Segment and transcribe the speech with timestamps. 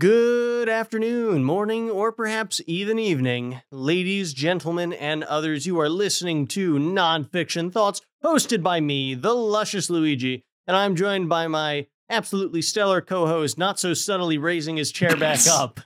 [0.00, 5.66] Good afternoon, morning, or perhaps even evening, ladies, gentlemen, and others.
[5.66, 11.28] You are listening to Nonfiction Thoughts, hosted by me, the luscious Luigi, and I'm joined
[11.28, 15.80] by my absolutely stellar co host, not so subtly raising his chair back up.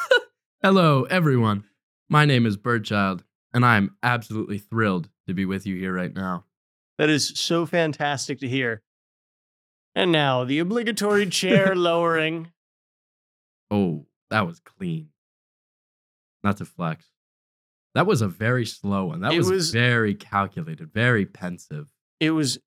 [0.62, 1.64] Hello, everyone.
[2.08, 6.44] My name is Birdchild, and I'm absolutely thrilled to be with you here right now.
[6.96, 8.82] That is so fantastic to hear.
[9.96, 12.52] And now, the obligatory chair lowering.
[13.70, 15.08] Oh, that was clean.
[16.42, 17.06] Not to flex.
[17.94, 19.20] That was a very slow one.
[19.20, 21.88] That It was, was- very calculated, very pensive.
[22.20, 22.58] It was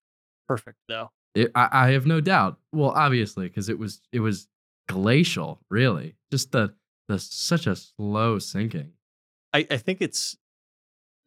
[0.48, 1.12] perfect, though.
[1.36, 2.60] It, I, I have no doubt.
[2.74, 4.48] Well, obviously, because it was it was
[4.90, 6.16] glacial, really.
[6.30, 6.74] Just the
[7.08, 8.92] the such a slow sinking.
[9.54, 10.36] I, I think it's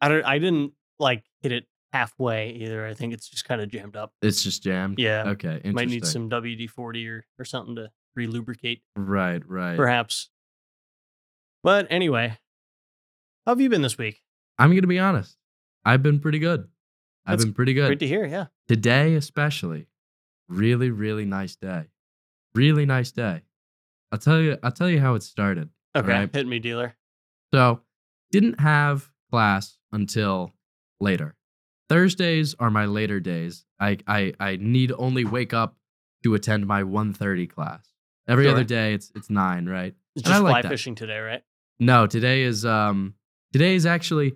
[0.01, 2.85] I don't I didn't like hit it halfway either.
[2.85, 4.13] I think it's just kind of jammed up.
[4.21, 4.99] It's just jammed.
[4.99, 5.23] Yeah.
[5.29, 5.55] Okay.
[5.55, 5.73] Interesting.
[5.73, 9.41] Might need some WD forty or, or something to relubricate, Right.
[9.47, 9.75] Right.
[9.77, 10.29] perhaps.
[11.63, 12.37] But anyway,
[13.45, 14.21] how have you been this week?
[14.57, 15.37] I'm gonna be honest.
[15.83, 16.67] I've been pretty good.
[17.25, 17.87] I've been pretty good.
[17.87, 18.25] Great to hear.
[18.25, 18.45] Yeah.
[18.67, 19.87] Today, especially,
[20.47, 21.85] really, really nice day.
[22.53, 23.41] Really nice day.
[24.11, 24.57] I'll tell you.
[24.63, 25.69] I'll tell you how it started.
[25.95, 26.07] Okay.
[26.07, 26.29] Right.
[26.33, 26.95] Hit me, dealer.
[27.53, 27.81] So,
[28.31, 30.53] didn't have class until
[30.99, 31.35] later.
[31.89, 33.65] Thursdays are my later days.
[33.79, 35.77] I I I need only wake up
[36.23, 37.94] to attend my 1:30 class.
[38.27, 39.93] Every other day, it's it's nine, right?
[40.15, 40.69] It's just like fly that.
[40.69, 41.43] fishing today, right?
[41.79, 43.13] No, today is um
[43.53, 44.35] today is actually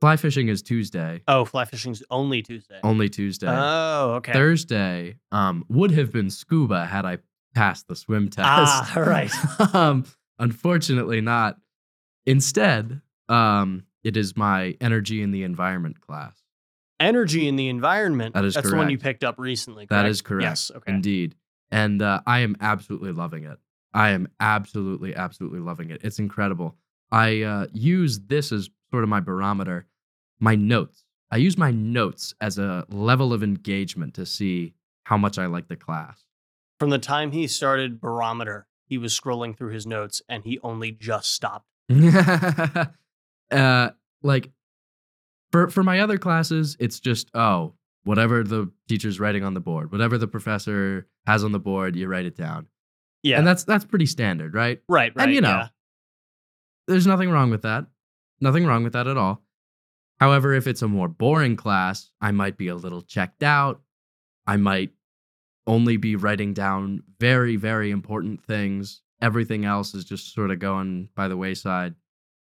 [0.00, 1.22] fly fishing is Tuesday.
[1.28, 2.80] Oh, fly fishing's only Tuesday.
[2.82, 3.48] Only Tuesday.
[3.48, 4.32] Oh, okay.
[4.32, 7.18] Thursday um, would have been scuba had I
[7.54, 8.46] passed the swim test.
[8.48, 9.74] Ah, right.
[9.74, 10.04] um,
[10.38, 11.58] unfortunately, not.
[12.26, 16.36] Instead, um, it is my energy in the environment class.
[16.98, 18.34] Energy in the environment.
[18.34, 19.86] That is That's the one you picked up recently.
[19.86, 20.10] That correct?
[20.10, 20.42] is correct.
[20.42, 20.70] Yes.
[20.74, 20.92] Okay.
[20.92, 21.34] Indeed.
[21.70, 23.58] And uh, I am absolutely loving it.
[23.92, 26.00] I am absolutely, absolutely loving it.
[26.04, 26.76] It's incredible.
[27.10, 29.86] I uh, use this as sort of my barometer,
[30.38, 31.04] my notes.
[31.30, 35.68] I use my notes as a level of engagement to see how much I like
[35.68, 36.24] the class.
[36.78, 40.90] From the time he started barometer, he was scrolling through his notes and he only
[40.90, 41.66] just stopped.
[43.50, 43.90] uh,
[44.22, 44.50] like
[45.50, 47.74] for for my other classes, it's just oh,
[48.04, 52.06] whatever the teacher's writing on the board, whatever the professor has on the board, you
[52.08, 52.66] write it down,
[53.22, 53.38] Yeah.
[53.38, 54.80] and that's that's pretty standard, right?
[54.88, 55.12] right.
[55.14, 55.24] Right.
[55.24, 55.68] and you know, yeah.
[56.88, 57.86] There's nothing wrong with that,
[58.40, 59.42] nothing wrong with that at all.
[60.18, 63.80] However, if it's a more boring class, I might be a little checked out.
[64.46, 64.90] I might
[65.66, 69.02] only be writing down very, very important things.
[69.22, 71.94] Everything else is just sort of going by the wayside.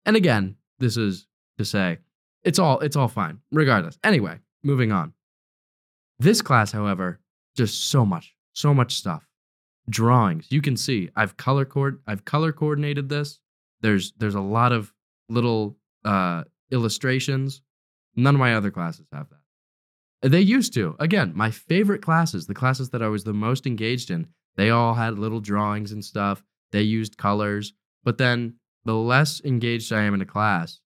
[0.05, 1.27] And again, this is
[1.57, 1.99] to say,
[2.43, 3.99] it's all it's all fine, regardless.
[4.03, 5.13] Anyway, moving on.
[6.19, 7.19] This class, however,
[7.55, 9.25] just so much, so much stuff.
[9.89, 10.47] Drawings.
[10.51, 13.39] You can see I've color cord I've color coordinated this.
[13.81, 14.93] There's there's a lot of
[15.29, 17.61] little uh illustrations.
[18.15, 20.29] None of my other classes have that.
[20.29, 20.95] They used to.
[20.99, 24.93] Again, my favorite classes, the classes that I was the most engaged in, they all
[24.93, 26.43] had little drawings and stuff.
[26.71, 27.73] They used colors.
[28.03, 28.55] But then
[28.85, 30.81] the less engaged I am in a class,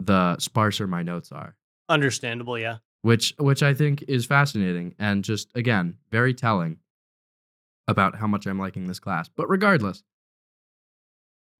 [0.00, 1.56] the sparser my notes are,
[1.88, 2.58] Understandable.
[2.58, 2.78] Yeah.
[3.02, 6.78] Which which I think is fascinating and just again, very telling
[7.88, 9.28] about how much I'm liking this class.
[9.28, 10.02] But regardless,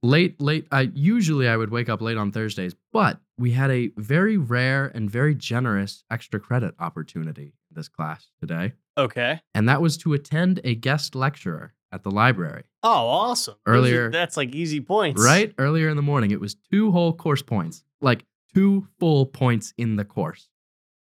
[0.03, 3.91] late late I usually I would wake up late on Thursdays, but we had a
[3.97, 9.41] very rare and very generous extra credit opportunity in this class today, Okay.
[9.55, 12.63] and that was to attend a guest lecturer at the library.
[12.83, 13.57] Oh, awesome.
[13.67, 15.23] Earlier- that's like easy points.
[15.23, 15.53] Right?
[15.59, 19.97] Earlier in the morning, it was two whole course points, like two full points in
[19.97, 20.49] the course.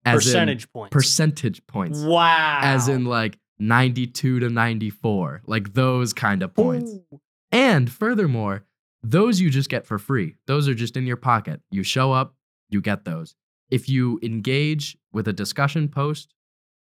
[0.05, 0.93] As in Percentage points.
[0.93, 2.01] percentage points.
[2.01, 2.61] Wow.
[2.63, 6.91] As in like 92 to 94, like those kind of points.
[6.93, 7.21] Ooh.
[7.53, 8.65] And furthermore,
[9.03, 10.37] those you just get for free.
[10.47, 11.61] Those are just in your pocket.
[11.71, 12.35] You show up,
[12.69, 13.35] you get those.
[13.71, 16.35] If you engage with a discussion post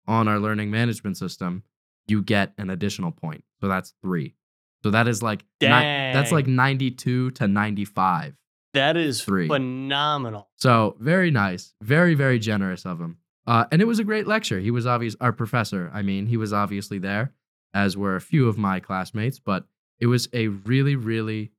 [0.08, 1.64] on our learning management system,
[2.08, 3.44] you get an additional point.
[3.62, 4.36] So that's three.
[4.84, 8.36] So that is like ni- that's like 92 to 95.
[8.74, 9.48] That is Three.
[9.48, 10.50] phenomenal.
[10.56, 13.18] So very nice, very very generous of him.
[13.46, 14.60] Uh, and it was a great lecture.
[14.60, 15.92] He was obvious our professor.
[15.94, 17.34] I mean, he was obviously there,
[17.74, 19.40] as were a few of my classmates.
[19.40, 19.66] But
[20.00, 21.52] it was a really really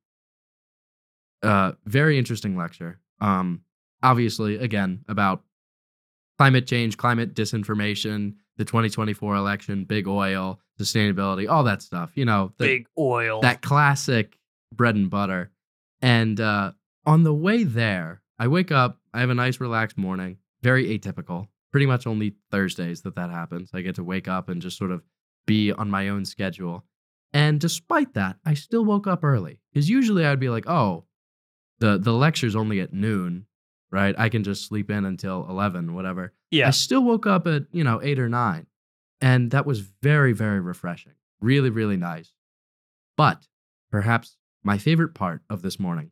[1.43, 2.99] uh, very interesting lecture.
[3.21, 3.61] Um,
[4.03, 5.43] obviously, again about
[6.37, 12.11] climate change, climate disinformation, the 2024 election, big oil, sustainability, all that stuff.
[12.15, 13.41] You know, the, Big oil.
[13.41, 14.37] that classic
[14.73, 15.51] bread and butter.
[16.01, 16.71] And uh,
[17.05, 18.99] on the way there, I wake up.
[19.13, 20.37] I have a nice, relaxed morning.
[20.61, 21.47] Very atypical.
[21.71, 23.71] Pretty much only Thursdays that that happens.
[23.73, 25.03] I get to wake up and just sort of
[25.45, 26.85] be on my own schedule.
[27.33, 31.05] And despite that, I still woke up early because usually I'd be like, oh,
[31.79, 33.45] the the lecture's only at noon,
[33.91, 34.15] right?
[34.17, 36.33] I can just sleep in until eleven, whatever.
[36.51, 36.67] Yeah.
[36.67, 38.67] I still woke up at you know eight or nine,
[39.19, 42.31] and that was very very refreshing, really really nice.
[43.17, 43.47] But
[43.91, 46.11] perhaps my favorite part of this morning,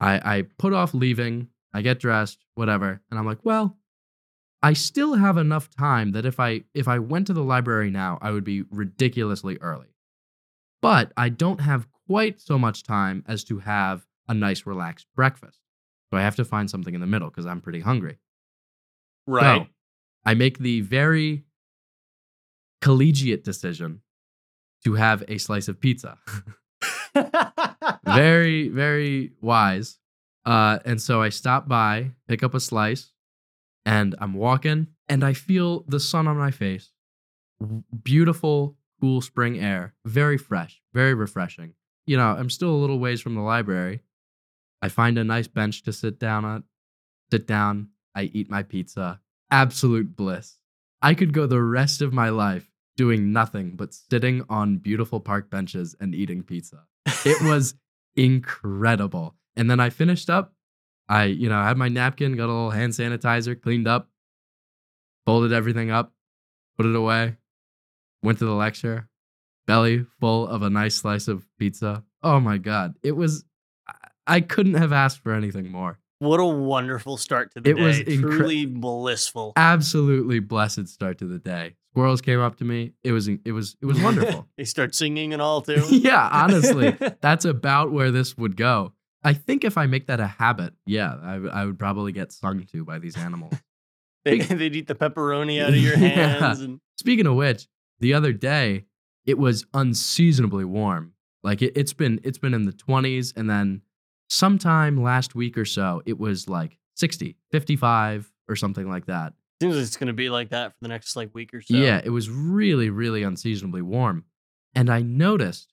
[0.00, 1.48] I I put off leaving.
[1.74, 3.76] I get dressed, whatever, and I'm like, well,
[4.62, 8.18] I still have enough time that if I if I went to the library now,
[8.20, 9.94] I would be ridiculously early.
[10.80, 15.60] But I don't have quite so much time as to have a nice relaxed breakfast.
[16.10, 18.18] So I have to find something in the middle because I'm pretty hungry.
[19.26, 19.62] Right.
[19.62, 19.68] So
[20.24, 21.44] I make the very
[22.80, 24.00] collegiate decision
[24.84, 26.18] to have a slice of pizza.
[28.18, 29.98] very, very wise.
[30.44, 33.12] Uh, and so I stop by, pick up a slice,
[33.86, 36.90] and I'm walking, and I feel the sun on my face.
[38.02, 41.74] Beautiful, cool spring air, very fresh, very refreshing.
[42.06, 44.00] You know, I'm still a little ways from the library.
[44.82, 46.64] I find a nice bench to sit down on,
[47.30, 49.20] sit down, I eat my pizza.
[49.50, 50.58] Absolute bliss.
[51.02, 55.50] I could go the rest of my life doing nothing but sitting on beautiful park
[55.50, 56.84] benches and eating pizza.
[57.24, 57.74] It was
[58.18, 59.34] incredible.
[59.56, 60.52] And then I finished up.
[61.08, 64.08] I, you know, I had my napkin, got a little hand sanitizer, cleaned up,
[65.26, 66.12] folded everything up,
[66.76, 67.36] put it away,
[68.22, 69.08] went to the lecture,
[69.66, 72.04] belly full of a nice slice of pizza.
[72.22, 72.94] Oh my God.
[73.02, 73.44] It was,
[74.26, 75.98] I- couldn't have asked for anything more.
[76.18, 77.82] what a wonderful start to the It day.
[77.82, 79.52] was incre- Truly blissful.
[79.56, 81.76] Absolutely blessed start to the day.
[81.92, 82.92] Squirrels came up to me.
[83.02, 84.46] It was, it was, it was wonderful.
[84.56, 85.84] they start singing and all too.
[85.90, 88.92] yeah, honestly, that's about where this would go.
[89.24, 92.62] I think if I make that a habit, yeah, I, I would probably get sung
[92.72, 93.54] to by these animals.
[94.24, 96.38] they, they'd eat the pepperoni out of your Yeah.
[96.40, 96.60] hands.
[96.60, 97.66] And Speaking of which,
[98.00, 98.84] the other day
[99.26, 101.14] it was unseasonably warm.
[101.42, 103.82] Like it, it's been it's been in the 20s and then
[104.28, 109.32] sometime last week or so it was like 60, 55 or something like that.
[109.60, 111.74] Seems like it's going to be like that for the next like week or so.
[111.74, 114.24] Yeah, it was really, really unseasonably warm.
[114.74, 115.72] And I noticed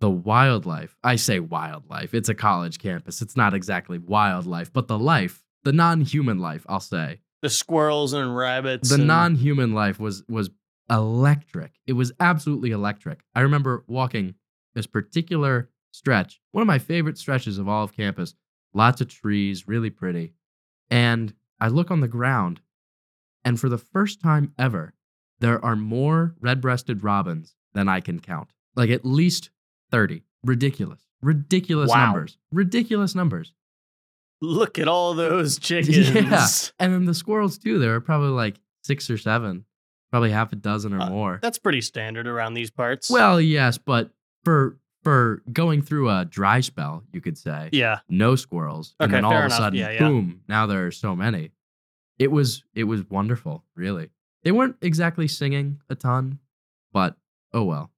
[0.00, 0.96] the wildlife.
[1.02, 3.22] I say wildlife, it's a college campus.
[3.22, 7.20] It's not exactly wildlife, but the life, the non human life, I'll say.
[7.42, 8.88] The squirrels and rabbits.
[8.88, 10.50] The and- non human life was, was
[10.90, 11.72] electric.
[11.86, 13.20] It was absolutely electric.
[13.34, 14.34] I remember walking
[14.74, 18.34] this particular stretch, one of my favorite stretches of all of campus.
[18.74, 20.32] Lots of trees, really pretty.
[20.90, 22.60] And I look on the ground,
[23.44, 24.94] and for the first time ever,
[25.40, 28.48] there are more red breasted robins than I can count.
[28.76, 29.50] Like at least
[29.90, 30.22] 30.
[30.44, 31.00] Ridiculous.
[31.22, 32.06] Ridiculous Wow.
[32.06, 32.38] numbers.
[32.52, 33.52] Ridiculous numbers.
[34.40, 36.10] Look at all those chickens.
[36.10, 36.46] Yeah.
[36.78, 37.78] And then the squirrels, too.
[37.78, 39.64] There are probably like six or seven,
[40.10, 41.38] probably half a dozen or Uh, more.
[41.42, 43.10] That's pretty standard around these parts.
[43.10, 44.10] Well, yes, but
[44.44, 47.98] for for going through a dry spell, you could say, yeah.
[48.08, 49.98] no squirrels, Okay, and then all of a sudden, Yeah, yeah.
[49.98, 50.40] boom!
[50.48, 51.50] Now there are so many.
[52.18, 54.10] It was it was wonderful, really.
[54.42, 56.38] They weren't exactly singing a ton,
[56.92, 57.16] but
[57.52, 57.90] oh well.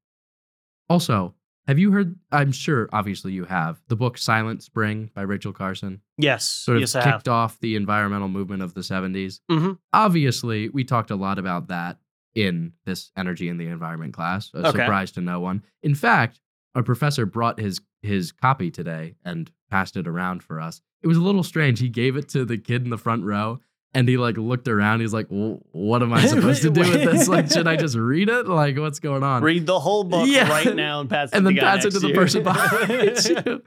[0.89, 1.35] Also,
[1.67, 2.17] have you heard?
[2.31, 6.01] I'm sure, obviously, you have the book "Silent Spring" by Rachel Carson.
[6.17, 6.45] Yes.
[6.49, 7.15] Sort of yes, I have.
[7.15, 9.41] kicked off the environmental movement of the 70s.
[9.51, 9.79] Mhm.
[9.93, 11.99] Obviously, we talked a lot about that
[12.35, 14.51] in this energy and the environment class.
[14.55, 14.71] A Okay.
[14.79, 15.63] surprise to no one.
[15.83, 16.41] In fact,
[16.75, 20.81] a professor brought his his copy today and passed it around for us.
[21.03, 21.81] It was a little strange.
[21.81, 23.59] He gave it to the kid in the front row
[23.97, 25.01] and he like looked around.
[25.01, 27.29] He's like, well, "What am I supposed to do with this?
[27.29, 28.47] Like, should I just read it?
[28.47, 30.49] Like, what's going on?" Read the whole book Yeah.
[30.49, 32.09] right now and pass it and to then the guy pass it to next the
[32.09, 32.15] you.
[32.15, 32.89] person behind
[33.47, 33.63] you.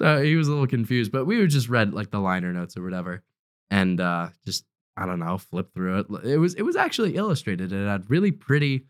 [0.00, 2.76] So he was a little confused, but we would just read like the liner notes
[2.76, 3.22] or whatever,
[3.70, 4.64] and uh, just
[4.96, 6.06] I don't know, flip through it.
[6.24, 7.72] It was it was actually illustrated.
[7.72, 8.84] It had really pretty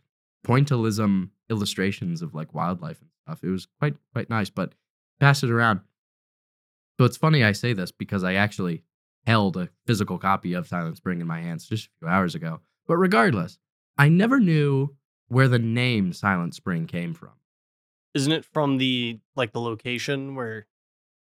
[0.46, 3.44] pointillism illustrations of like wildlife and stuff.
[3.44, 4.74] It was quite quite nice, but
[5.20, 5.80] pass it around.
[6.98, 8.82] So it's funny I say this because I actually
[9.26, 12.60] held a physical copy of Silent Spring in my hands just a few hours ago.
[12.86, 13.58] But regardless,
[13.98, 14.96] I never knew
[15.28, 17.30] where the name Silent Spring came from.
[18.14, 20.66] Isn't it from the like the location where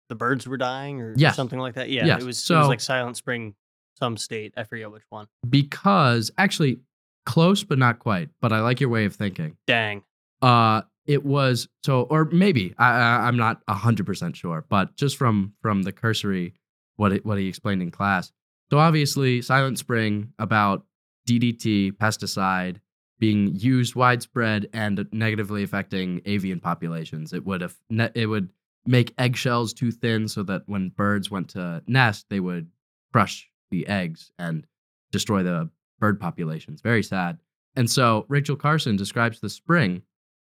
[0.09, 1.37] the birds were dying or Yes.
[1.37, 1.89] something like that?
[1.91, 2.07] Yeah.
[2.07, 2.23] Yes.
[2.23, 3.55] It was it was like Silent Spring,
[3.99, 4.55] some state.
[4.57, 5.27] I forget which one.
[5.49, 6.81] because actually
[7.27, 10.03] close but not quite but i like your way of thinking Dang.
[10.43, 15.55] uh it was so or maybe i, I i'm not 100% sure but just from
[15.63, 16.53] from the cursory
[16.97, 18.33] what it, what he explained in class
[18.71, 20.85] so obviously silent spring about
[21.29, 22.77] ddt pesticide
[23.19, 27.77] being used widespread and negatively affecting avian populations it would have
[28.15, 28.51] it would
[28.87, 32.69] make eggshells too thin so that when birds went to nest they would
[33.13, 34.67] crush the eggs and
[35.13, 35.71] destroy the
[36.01, 36.81] bird populations.
[36.81, 37.39] Very sad.
[37.77, 40.03] And so Rachel Carson describes the spring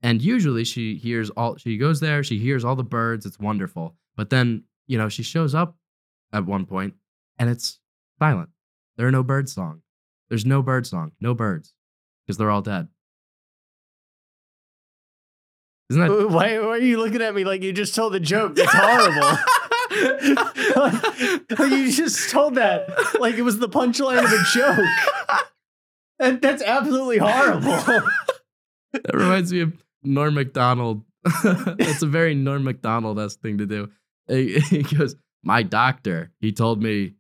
[0.03, 3.95] And usually she hears all she goes there, she hears all the birds, it's wonderful.
[4.17, 5.77] But then, you know, she shows up
[6.35, 6.95] at one point
[7.39, 7.79] and it's
[8.19, 8.51] silent.
[8.97, 9.81] There are no bird song.
[10.29, 11.75] There's no bird song, no birds,
[12.27, 12.89] because they're all dead.
[15.91, 18.55] Isn't that Why, why are you looking at me like you just told the joke?
[18.57, 19.39] It's horrible.
[20.77, 22.89] like, like you just told that
[23.21, 25.45] like it was the punchline of a joke.
[26.19, 27.71] And that's absolutely horrible.
[28.93, 31.03] that reminds me of Norm MacDonald.
[31.43, 33.91] That's a very Norm MacDonald esque thing to do.
[34.29, 37.15] He goes, My doctor, he told me,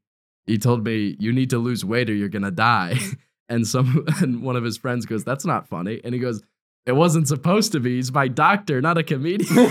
[0.46, 2.98] he told me you need to lose weight or you're gonna die.
[3.46, 6.00] And some and one of his friends goes, That's not funny.
[6.02, 6.42] And he goes,
[6.86, 7.96] It wasn't supposed to be.
[7.96, 9.54] He's my doctor, not a comedian.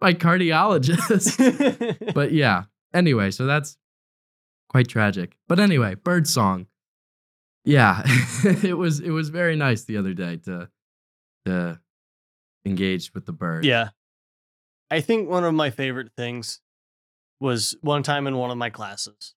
[0.00, 2.14] my cardiologist.
[2.14, 2.62] but yeah.
[2.94, 3.76] Anyway, so that's
[4.70, 5.36] quite tragic.
[5.48, 6.66] But anyway, bird song.
[7.64, 8.00] Yeah,
[8.62, 10.70] it was it was very nice the other day to
[11.44, 11.78] to
[12.64, 13.66] engage with the bird.
[13.66, 13.90] yeah.
[14.90, 16.60] I think one of my favorite things
[17.40, 19.34] was one time in one of my classes,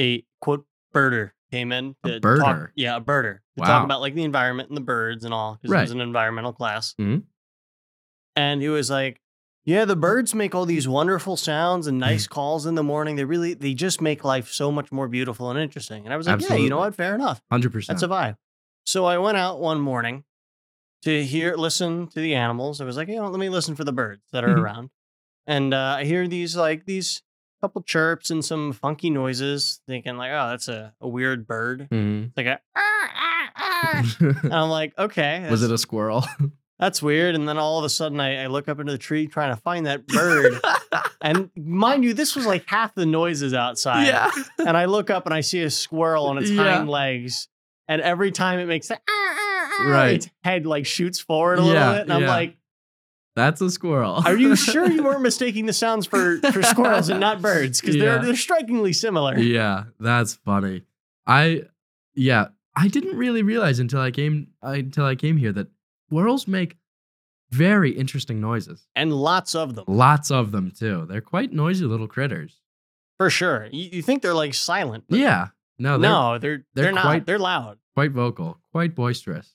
[0.00, 2.38] a quote birder came in A to birder?
[2.38, 2.72] talk.
[2.74, 3.66] Yeah, a birder to Wow.
[3.66, 5.96] talk about like the environment and the birds and all because it was Right.
[5.96, 6.94] an environmental class.
[7.00, 7.24] Mhm.
[8.36, 9.20] And he was like,
[9.64, 12.34] "Yeah, the birds make all these wonderful sounds and nice Mm-hmm.
[12.34, 13.16] calls in the morning.
[13.16, 16.26] They really they just make life so much more beautiful and interesting." And I was
[16.26, 16.94] like, "Yeah, you know what?
[16.94, 17.42] Fair enough.
[17.50, 17.98] Hundred percent.
[17.98, 18.36] That's a vibe."
[18.84, 20.24] So I went out one morning
[21.02, 22.80] to hear listen to the animals.
[22.80, 24.62] I was like, you know, let me listen for the birds that are Mhm.
[24.62, 24.90] around.
[25.48, 27.22] And uh, I hear these like these
[27.60, 31.88] couple chirps and some funky noises, thinking like, oh, that's a, a weird bird.
[31.90, 32.30] Mhm.
[32.36, 32.60] Like a
[34.42, 36.24] and I'm like, okay, Was it a squirrel?
[36.78, 37.34] that's weird.
[37.34, 39.60] And then all of a sudden I, I look up into the tree trying to
[39.60, 40.60] find that bird.
[41.20, 44.06] and mind you, this was like half the noises outside.
[44.06, 44.30] yeah.
[44.58, 46.76] And I look up and I see a squirrel on its Yeah.
[46.76, 47.48] hind legs.
[47.88, 49.00] And every time it makes that,
[49.80, 50.14] Right.
[50.16, 52.02] its head like shoots forward a little Yeah, bit.
[52.02, 52.28] And I'm yeah.
[52.28, 52.56] like,
[53.38, 54.22] That's a squirrel.
[54.26, 57.80] are you sure you weren't mistaking the sounds for, for squirrels and not birds?
[57.80, 58.04] Because Yeah.
[58.16, 59.38] they're, they're strikingly similar.
[59.38, 60.82] yeah, that's funny.
[61.26, 61.62] I
[62.14, 65.68] yeah, I didn't really realize until I came uh, until I came here that
[66.08, 66.76] squirrels make
[67.50, 68.86] very interesting noises.
[68.96, 71.06] And lots of them, Lots of them too.
[71.08, 72.60] They're quite noisy little critters.
[73.18, 73.68] for sure.
[73.72, 75.04] You, you think they're like silent.
[75.08, 75.48] but Yeah.
[75.78, 77.02] No, they're no, they're, they're, they're not.
[77.04, 77.78] quite- They're loud.
[77.94, 79.54] quite vocal, quite boisterous.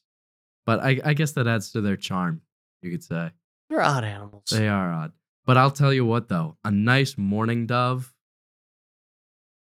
[0.66, 2.42] But I, I guess that adds to their charm,
[2.82, 3.32] you could say.
[3.74, 4.44] They're odd animals.
[4.52, 5.14] They are odd.
[5.48, 8.14] But I'll tell you what though, a nice mourning dove.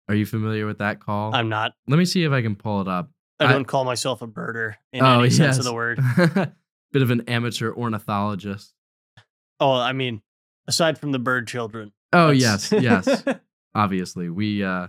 [0.08, 1.36] Are you familiar with that call?
[1.36, 1.74] I'm not.
[1.86, 3.12] Let me see if I can pull it up.
[3.42, 6.00] I I- don't call myself a birder in Oh, any sense of the word.
[6.94, 8.74] Bit of an amateur ornithologist.
[9.60, 10.22] Oh, I mean,
[10.66, 11.92] aside from the bird children.
[12.14, 13.26] Oh yes, yes.
[13.76, 14.88] Obviously, we uh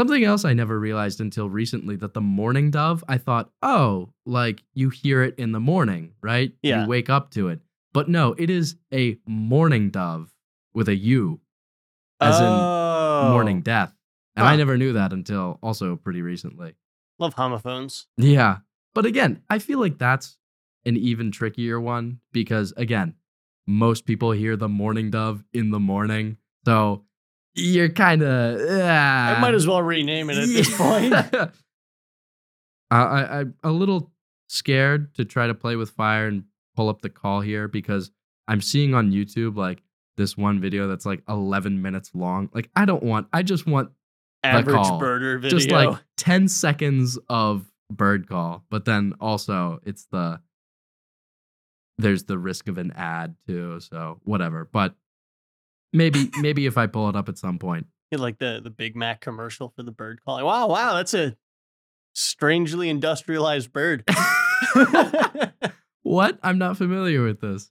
[0.00, 4.62] something else I never realized until recently that the morning dove, I thought, oh, like
[4.72, 6.52] you hear it in the morning, right?
[6.62, 6.84] Yeah.
[6.84, 7.60] You wake up to it.
[7.92, 10.32] But no, it is a mourning dove
[10.72, 11.40] with a U,
[12.18, 13.92] as in oh, mourning death.
[14.36, 16.76] And I never knew that until also pretty recently.
[17.18, 18.06] Love homophones.
[18.16, 18.58] Yeah.
[18.94, 20.38] But again, I feel like that's
[20.86, 23.16] an even trickier one because, again,
[23.66, 26.38] most people hear the mourning dove in the morning.
[26.64, 27.04] So
[27.60, 28.60] you're kind of.
[28.60, 31.12] I might as well rename it at this point.
[32.90, 34.10] I, I, I'm a little
[34.48, 38.10] scared to try to play with fire and pull up the call here because
[38.48, 39.82] I'm seeing on YouTube like
[40.16, 42.50] this one video that's like 11 minutes long.
[42.52, 43.90] Like, I don't want, I just want
[44.42, 45.00] Average call.
[45.00, 45.58] birder video.
[45.58, 50.40] just like 10 seconds of bird call but then also it's the
[51.98, 54.94] there's the risk of an ad too so whatever but
[55.92, 57.86] maybe maybe if i pull it up at some point
[58.18, 60.44] like the the Big Mac commercial for the bird calling.
[60.44, 61.36] Wow, wow, that's a
[62.12, 64.04] strangely industrialized bird.
[66.02, 67.70] what i'm not familiar with this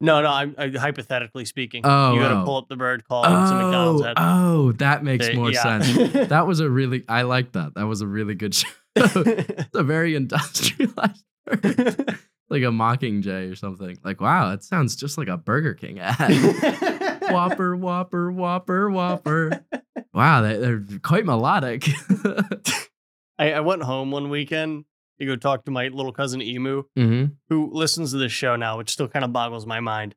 [0.00, 1.82] no, no, I'm I, hypothetically speaking.
[1.84, 2.44] Oh, you got to oh.
[2.44, 3.24] pull up the bird call.
[3.24, 5.80] and it's a McDonald's oh, oh that makes They- more yeah.
[5.80, 9.74] sense that was a really i like that that was a really good show it's
[9.74, 12.18] a very industrialized bird
[12.52, 16.30] like a mockingjay or something like wow that sounds just like a burger king ad
[17.32, 19.64] Whopper, Whopper, Whopper, Whopper.
[20.12, 21.88] Wow, they, they're quite melodic.
[23.38, 24.84] I, I went home one weekend
[25.18, 27.32] to go talk to my little cousin Emu, mm-hmm.
[27.48, 30.14] who listens to this show now, which still kind of boggles my mind.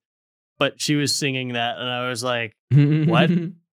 [0.58, 3.30] But she was singing that, and I was like, What?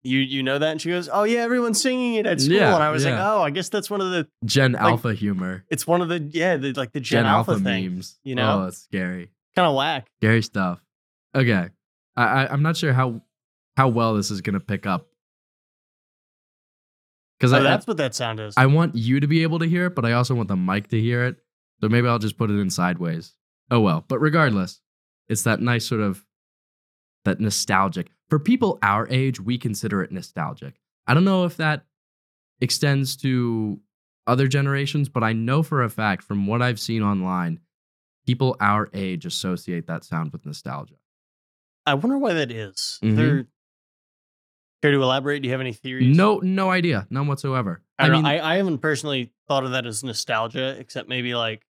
[0.03, 2.73] "You you know that?" And she goes, "Oh yeah, everyone's singing it at school." Yeah,
[2.75, 4.27] and I was like, "Oh, I guess that's one of the.
[4.45, 5.65] Gen Like, Alpha humor.
[5.69, 7.95] It's one of the yeah, the, like the Gen, Gen, Alpha, Alpha, thing.
[7.95, 8.19] memes.
[8.23, 8.59] you know?
[8.59, 9.31] Oh, that's scary.
[9.55, 10.09] Kind of whack.
[10.21, 10.81] Scary stuff.
[11.35, 11.69] Okay.
[12.15, 13.21] I, I I'm not sure how
[13.77, 15.07] how well this is gonna pick up.
[17.39, 18.53] Because Oh, that's what that sound is.
[18.57, 20.89] I want you to be able to hear it, but I also want the mic
[20.89, 21.37] to hear it.
[21.81, 23.33] So maybe I'll just put it in sideways.
[23.71, 24.81] Oh well, but regardless,
[25.29, 26.25] it's that nice sort of
[27.25, 28.11] that nostalgic.
[28.29, 30.79] For people our age, we consider it nostalgic.
[31.07, 31.85] I don't know if that
[32.61, 33.79] extends to
[34.27, 37.59] other generations, but I know for a fact from what I've seen online,
[38.27, 40.95] people our age associate that sound with nostalgia.
[41.85, 42.99] I wonder why that is.
[43.01, 43.15] Mhm.
[43.15, 43.47] There,
[44.83, 45.41] care to elaborate?
[45.41, 46.15] Do you have any theories?
[46.15, 47.81] No, no idea, none whatsoever.
[47.97, 48.29] I, don't mean, know.
[48.29, 51.65] I, I haven't personally thought of that as nostalgia, except maybe like,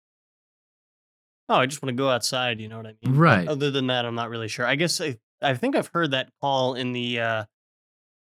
[1.49, 2.61] oh, I just want to go outside.
[2.61, 2.97] You know what I mean?
[3.03, 3.47] But Right.
[3.47, 4.65] Other than that, I'm not really sure.
[4.65, 7.43] I guess I, I think I've heard that call in the uh,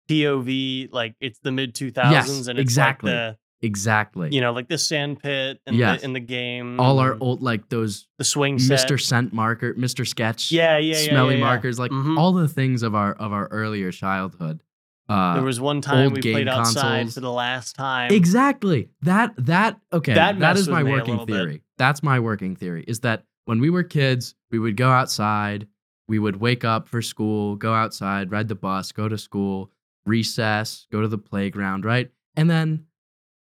[0.10, 3.12] POV, like it's the mid 2000s, and it's exactly.
[3.14, 4.30] like exactly.
[4.32, 6.00] you know, like the sand pit and Yes.
[6.00, 6.80] the, in the game.
[6.80, 8.88] all our old like those the swing set.
[8.88, 9.00] Mr.
[9.00, 10.08] Scent marker, Mr.
[10.08, 11.10] Sketch, Yeah, yeah, yeah.
[11.10, 11.46] smelly yeah, yeah.
[11.46, 12.18] markers, like Mhm.
[12.18, 14.64] all the things of our of our earlier childhood.
[15.08, 17.14] Uh, There was one time we played outside consoles.
[17.16, 18.12] for the last time.
[18.12, 18.90] Exactly.
[19.02, 20.14] That that okay.
[20.14, 21.34] That that is my working little bit.
[21.34, 21.64] theory.
[21.78, 22.84] That's my working theory.
[22.88, 25.68] Is that when we were kids, we would go outside,
[26.10, 29.72] we would wake up for school, go outside, ride the bus, go to school,
[30.06, 32.12] recess, go to the playground, right?
[32.36, 32.86] And then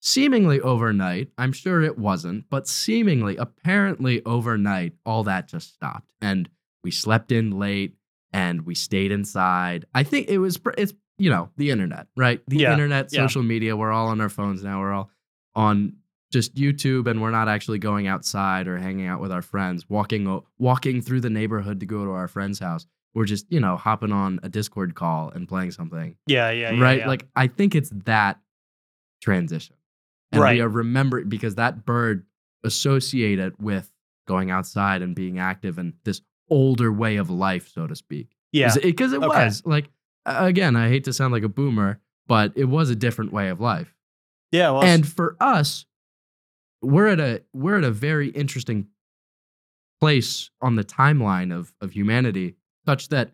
[0.01, 6.13] seemingly overnight, I'm sure it wasn't, but seemingly apparently overnight, all that just stopped.
[6.21, 6.49] And
[6.83, 7.93] we slept in late
[8.33, 9.85] and we stayed inside.
[9.93, 12.41] I think it was, it's, you know, the internet, right?
[12.47, 13.25] The Yeah, internet, yeah.
[13.25, 14.79] social media, we're all on our phones now.
[14.79, 15.11] We're all
[15.55, 15.93] on
[16.31, 20.41] just YouTube and we're not actually going outside or hanging out with our friends, walking
[20.57, 22.86] walking through the neighborhood to go to our friend's house.
[23.13, 26.17] We're just, you know, hopping on a Discord call and playing something.
[26.27, 26.81] yeah, yeah, yeah.
[26.84, 27.00] right?
[27.00, 27.07] yeah.
[27.07, 28.39] Like I think it's that
[29.22, 29.75] transition.
[30.31, 30.55] And Right.
[30.55, 32.25] we are remembering because that bird
[32.63, 33.91] associated with
[34.27, 38.36] going outside and being active and this older way of life, so to speak.
[38.51, 38.74] yeah.
[38.81, 39.46] Because it, Okay.
[39.46, 39.89] was like,
[40.25, 43.60] again, I hate to sound like a boomer, but it was a different way of
[43.62, 43.93] life.
[44.51, 44.69] yeah.
[44.72, 45.86] Well, and for us,
[46.81, 48.88] we're at a we're at a very interesting
[50.00, 52.55] place on the timeline of of humanity,
[52.86, 53.31] such that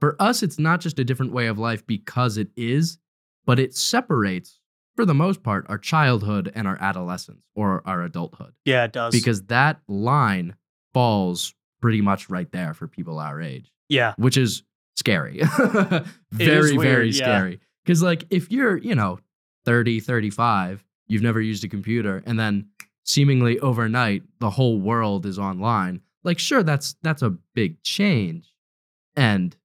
[0.00, 2.98] for us, it's not just a different way of life because it is,
[3.46, 4.60] but it separates,
[4.96, 9.12] for the most part, our childhood and our adolescence or our adulthood yeah, it does.
[9.12, 10.56] because that line
[10.92, 14.62] falls pretty much right there for people our age yeah, which is
[14.96, 15.40] scary.
[16.32, 17.24] very, very yeah.
[17.24, 17.60] scary.
[17.84, 19.18] Because, like, if you're, you know,
[19.64, 22.68] 30, 35, you've never used a computer, and then
[23.04, 28.52] seemingly overnight, the whole world is online, like, sure, that's that's a big change.
[29.14, 29.56] And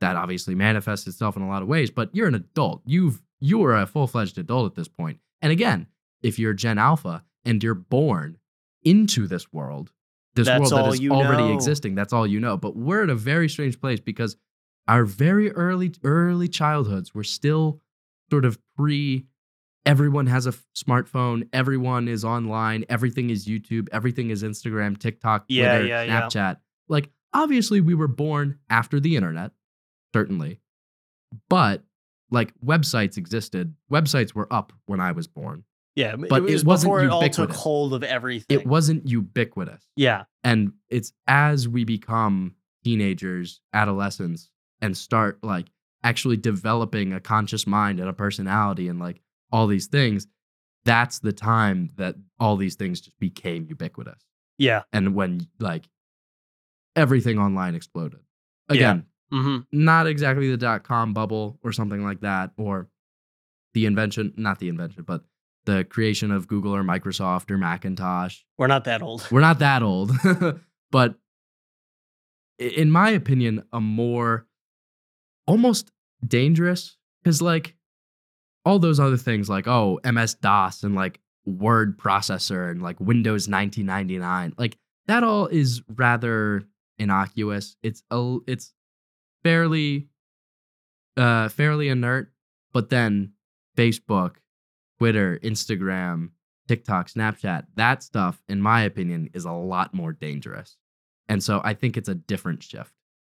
[0.00, 2.82] that obviously manifests itself in a lot of ways, but you're an adult.
[2.84, 5.20] You've you are a full-fledged adult at this point.
[5.40, 5.86] And again,
[6.22, 8.38] if you're Gen Alpha and you're born
[8.82, 9.92] into this world,
[10.34, 11.54] this That's world that is already know.
[11.54, 12.56] existing, that's all you know.
[12.56, 14.36] But we're at a very strange place because
[14.86, 17.80] our very early early childhoods were still
[18.30, 19.26] sort of pre
[19.88, 25.44] everyone has a f- smartphone everyone is online everything is youtube everything is instagram tiktok
[25.48, 26.20] Yeah, twitter yeah, yeah.
[26.22, 26.56] snapchat
[26.88, 29.52] like obviously we were born after the internet
[30.14, 30.60] certainly
[31.48, 31.82] but
[32.30, 36.14] like websites existed websites were up when i was born yeah.
[36.16, 38.58] but it it was wasn't before it all took hold of everything.
[38.60, 45.66] it wasn't ubiquitous Yeah, and it's as we become teenagers adolescents and start like
[46.04, 49.20] actually developing a conscious mind and a personality and like
[49.52, 50.26] all these things
[50.84, 54.22] that's the time that all these things just became ubiquitous.
[54.56, 54.82] Yeah.
[54.92, 55.88] and when like
[56.96, 58.20] everything online exploded.
[58.68, 62.88] Again hmm not exactly the dot com bubble or something like that or
[63.74, 65.22] the invention not the invention but
[65.66, 68.38] the creation of google or microsoft or macintosh.
[68.56, 69.26] We're not that old.
[69.30, 70.12] we're not that old,
[70.90, 71.16] but
[72.58, 74.46] in my opinion, a more
[75.46, 75.92] almost
[76.26, 77.76] dangerous because like
[78.68, 83.48] all those other things like oh MS DOS and like word processor and like Windows
[83.48, 84.76] 1999 like
[85.06, 86.62] that all is rather
[86.98, 87.76] innocuous.
[87.82, 88.74] It's a it's
[89.42, 90.08] fairly
[91.16, 92.30] uh fairly inert,
[92.72, 93.32] but then
[93.76, 94.36] Facebook,
[94.98, 96.30] Twitter, Instagram,
[96.68, 100.76] TikTok, Snapchat, that stuff, in my opinion, is a lot more dangerous.
[101.28, 102.92] And so I think it's a different shift.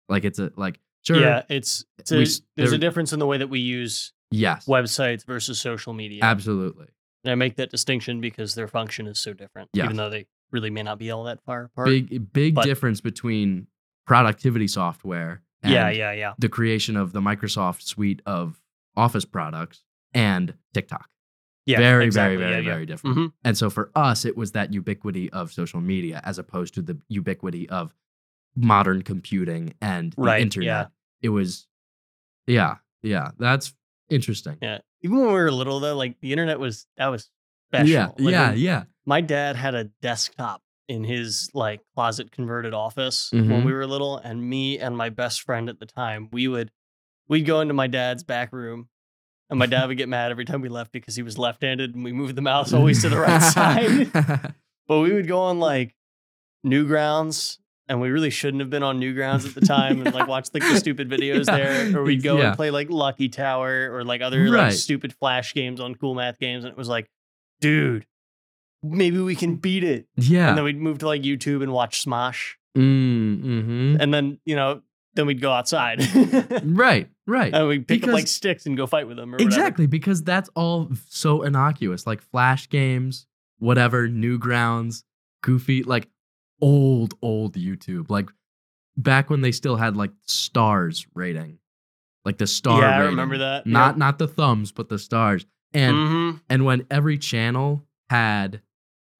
[0.08, 3.36] Like it's a like sure, Yeah, it's, it's we there's a difference in the way
[3.36, 6.20] that we use yes, websites versus social media.
[6.24, 6.86] absolutely,
[7.24, 9.84] And I make that distinction because their function is so different, Yes.
[9.84, 11.86] even though they really may not be all that far apart.
[11.88, 13.66] big big but- difference between
[14.06, 15.42] productivity software.
[15.62, 16.34] And yeah, yeah, yeah.
[16.38, 18.60] The creation of the Microsoft suite of
[18.96, 19.82] Office products
[20.14, 21.08] and TikTok.
[21.66, 22.36] Yeah, very, exactly.
[22.36, 22.74] very, very, yeah, yeah.
[22.74, 23.16] very different.
[23.18, 23.32] Mhm.
[23.44, 26.98] And so for us, it was that ubiquity of social media as opposed to the
[27.08, 27.92] ubiquity of
[28.56, 30.66] modern computing and the Right, internet.
[30.66, 30.86] yeah.
[31.20, 31.66] It was,
[32.46, 33.32] yeah, yeah.
[33.38, 33.74] That's
[34.10, 34.56] interesting.
[34.62, 34.78] Yeah.
[35.02, 37.30] Even when we were little, though, like the internet was that was
[37.70, 37.88] special.
[37.88, 38.82] Yeah, Like, yeah, yeah.
[39.06, 43.64] My dad had a desktop in his like closet converted office when Mhm.
[43.64, 46.70] we were little, and me and my best friend at the time, we would
[47.28, 48.88] we'd go into my dad's back room,
[49.50, 52.02] and my dad would get mad every time we left because he was left-handed and
[52.02, 54.54] we moved the mouse always to the right side.
[54.88, 55.94] But we would go on like
[56.66, 60.48] Newgrounds, and we really shouldn't have been on Newgrounds at the time, and like watch
[60.54, 61.56] like the stupid videos Yeah.
[61.56, 62.48] there, or we'd go Yeah.
[62.48, 66.38] and play like Lucky Tower or like other like stupid flash games on Cool Math
[66.38, 67.08] Games, and it was like,
[67.60, 68.06] dude,
[68.82, 70.06] maybe we can beat it.
[70.16, 70.48] yeah.
[70.50, 74.54] And then we'd move to like YouTube and watch Smosh, mm, hmm and then you
[74.56, 74.82] know,
[75.14, 76.00] then we'd go outside.
[76.64, 77.52] Right, right.
[77.54, 79.30] And we'd pick up like sticks and go fight with them.
[79.30, 79.48] Or whatever.
[79.48, 83.26] Exactly, because that's all so innocuous, like flash games,
[83.58, 85.02] whatever, Newgrounds,
[85.42, 86.08] Goofy, like
[86.60, 88.28] old, old YouTube, like
[88.96, 91.58] back when they still had like stars rating,
[92.24, 92.80] like the star.
[92.82, 93.66] Yeah, I remember that.
[93.66, 96.40] Not not the thumbs, but the stars, and Mhm.
[96.48, 98.60] and when every channel had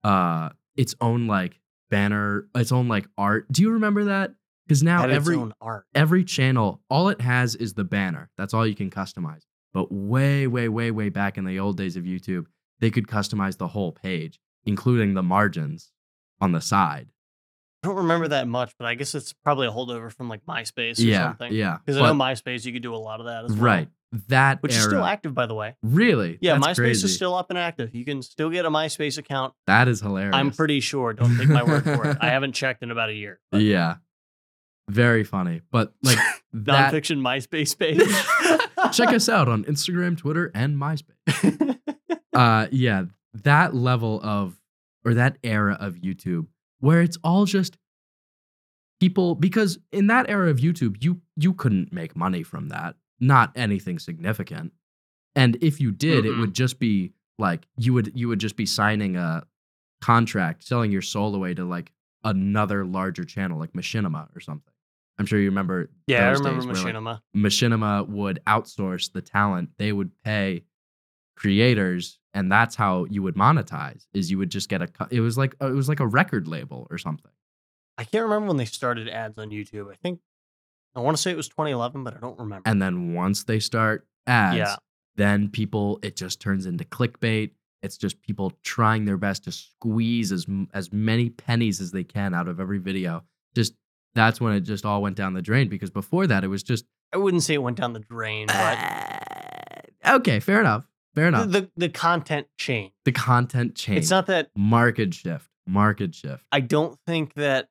[0.05, 3.47] uh its own like banner, its own like art.
[3.51, 4.35] Do you remember that?
[4.67, 5.87] Because now Had every art.
[5.95, 8.31] every channel, all it has is the banner.
[8.37, 9.43] That's all you can customize.
[9.73, 12.47] But way, way, way, way back in the old days of YouTube,
[12.81, 15.91] they could customize the whole page, including the margins
[16.41, 17.09] on the side.
[17.83, 20.99] I don't remember that much, but I guess it's probably a holdover from like MySpace
[20.99, 21.53] or yeah, something.
[21.53, 21.79] yeah.
[21.85, 23.61] Because I know MySpace, you could do a lot of that as well.
[23.65, 23.89] right.
[24.29, 25.77] That Which era, is still active, by the way.
[25.83, 27.05] really, Yeah, That's MySpace crazy.
[27.05, 27.95] is still up and active.
[27.95, 29.53] You can still get a MySpace account.
[29.67, 30.35] That is hilarious.
[30.35, 31.13] I'm pretty sure.
[31.13, 32.17] Don't take my word for it.
[32.21, 33.39] I haven't checked in about a year.
[33.53, 33.97] but Yeah,
[34.89, 35.61] very funny.
[35.71, 36.17] But like
[36.55, 38.95] that, Nonfiction MySpace page.
[38.97, 41.79] check us out on Instagram, Twitter, and MySpace.
[42.35, 44.55] uh yeah that level of
[45.05, 46.47] or that era of youtube
[46.81, 47.77] where it's all just
[49.01, 53.53] people because in that era of youtube you you couldn't make money from that not
[53.57, 54.73] anything significant
[55.37, 56.41] and if you did it Mm-mm.
[56.41, 59.45] would just be like you would you would just be signing a
[60.01, 61.93] contract selling your soul away to like
[62.25, 64.73] another larger channel like machinima or something
[65.19, 67.21] i'm sure you remember yeah, I remember where, like, Machinima.
[67.37, 69.71] Machinima would outsource the talent.
[69.77, 70.65] They would pay
[71.37, 74.07] creators, and that's how you would monetize.
[74.15, 74.89] Is you would just get a.
[75.11, 77.33] It was like it was like a record label or something.
[77.99, 79.91] I can't remember when they started ads on YouTube.
[79.93, 80.21] I think
[80.95, 82.69] I want to say it was 2011, but I don't remember.
[82.69, 84.77] And then once they start ads, Yeah.
[85.17, 87.51] then people it just turns into clickbait.
[87.83, 92.35] It's just people trying their best to squeeze as as many pennies as they can
[92.35, 93.25] out of every video.
[93.55, 93.75] Just
[94.15, 96.85] that's when it just all went down the drain because before that it was just
[97.13, 98.79] I wouldn't say it went down the drain, but
[100.05, 100.85] uh, okay, fair enough,
[101.19, 101.51] fair the, enough.
[101.53, 102.93] the the content change.
[103.05, 103.99] The content change.
[103.99, 107.69] It's not that market shift market shift I don't think that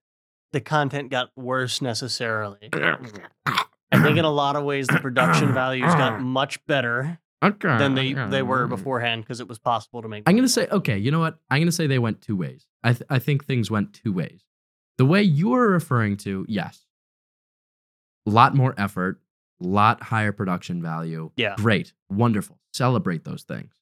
[0.51, 2.69] the content got worse necessarily.
[2.73, 7.95] I think in a lot of ways the production values got much better okay than
[7.95, 10.23] they they were beforehand because it was possible to make.
[10.25, 12.93] i'm gonna say okay you know what i'm gonna say they went two ways i,
[12.93, 14.43] th- I think things went two ways
[14.97, 16.87] the way you are referring to yes
[18.25, 19.21] a lot more effort
[19.63, 21.53] a lot higher production value Yeah.
[21.57, 23.73] great wonderful celebrate those things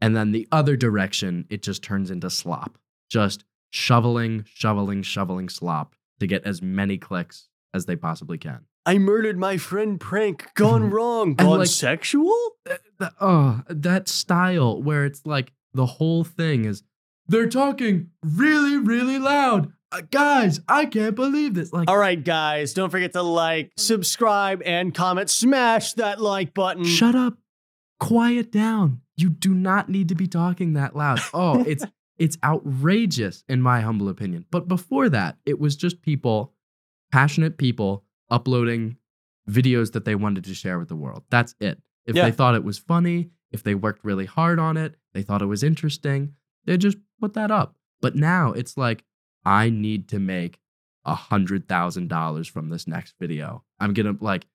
[0.00, 2.78] and then the other direction it just turns into slop
[3.10, 8.98] just shoveling shoveling shoveling slop to get as many clicks as they possibly can I
[8.98, 9.98] murdered my friend.
[9.98, 11.32] Prank gone wrong.
[11.36, 12.36] Gone like- sexual.
[12.66, 16.82] th- th- oh, that style where it's like the whole thing is
[17.26, 19.72] they're talking really, really loud.
[19.90, 21.72] Uh, guys, I can't believe this.
[21.72, 25.30] Like, All right, guys, don't forget to like, subscribe, and comment.
[25.30, 26.84] Smash that like button.
[26.84, 27.38] shut up,
[28.06, 29.00] quiet down.
[29.16, 31.20] You do not need to be talking that loud.
[31.34, 31.84] Oh, it's
[32.18, 34.44] it's outrageous in my humble opinion.
[34.50, 36.52] But before that, it was just people,
[37.10, 38.96] passionate people uploading
[39.48, 41.24] videos that they wanted to share with the world.
[41.30, 41.80] That's it.
[42.06, 42.24] If Yeah.
[42.26, 45.46] they thought it was funny, if they worked really hard on it, they thought it
[45.46, 46.34] was interesting,
[46.66, 47.76] they just put that up.
[48.00, 49.04] But now it's like,
[49.44, 50.60] I need to make
[51.04, 53.64] a hundred thousand dollars from this next video.
[53.78, 54.46] I'm gonna like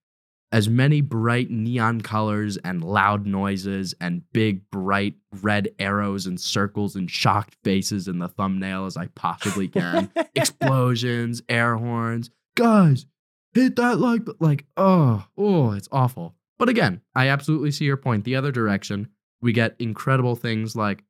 [0.51, 6.95] as many bright neon colors and loud noises and big bright red arrows and circles
[6.95, 10.11] and shocked faces in the thumbnail as I possibly can.
[10.35, 12.31] Explosions, air horns.
[12.55, 13.05] Guys,
[13.53, 16.35] hit that like bu- like oh, oh, it's awful.
[16.57, 18.25] But again, I absolutely see your point.
[18.25, 19.09] The other direction,
[19.41, 21.03] we get incredible things like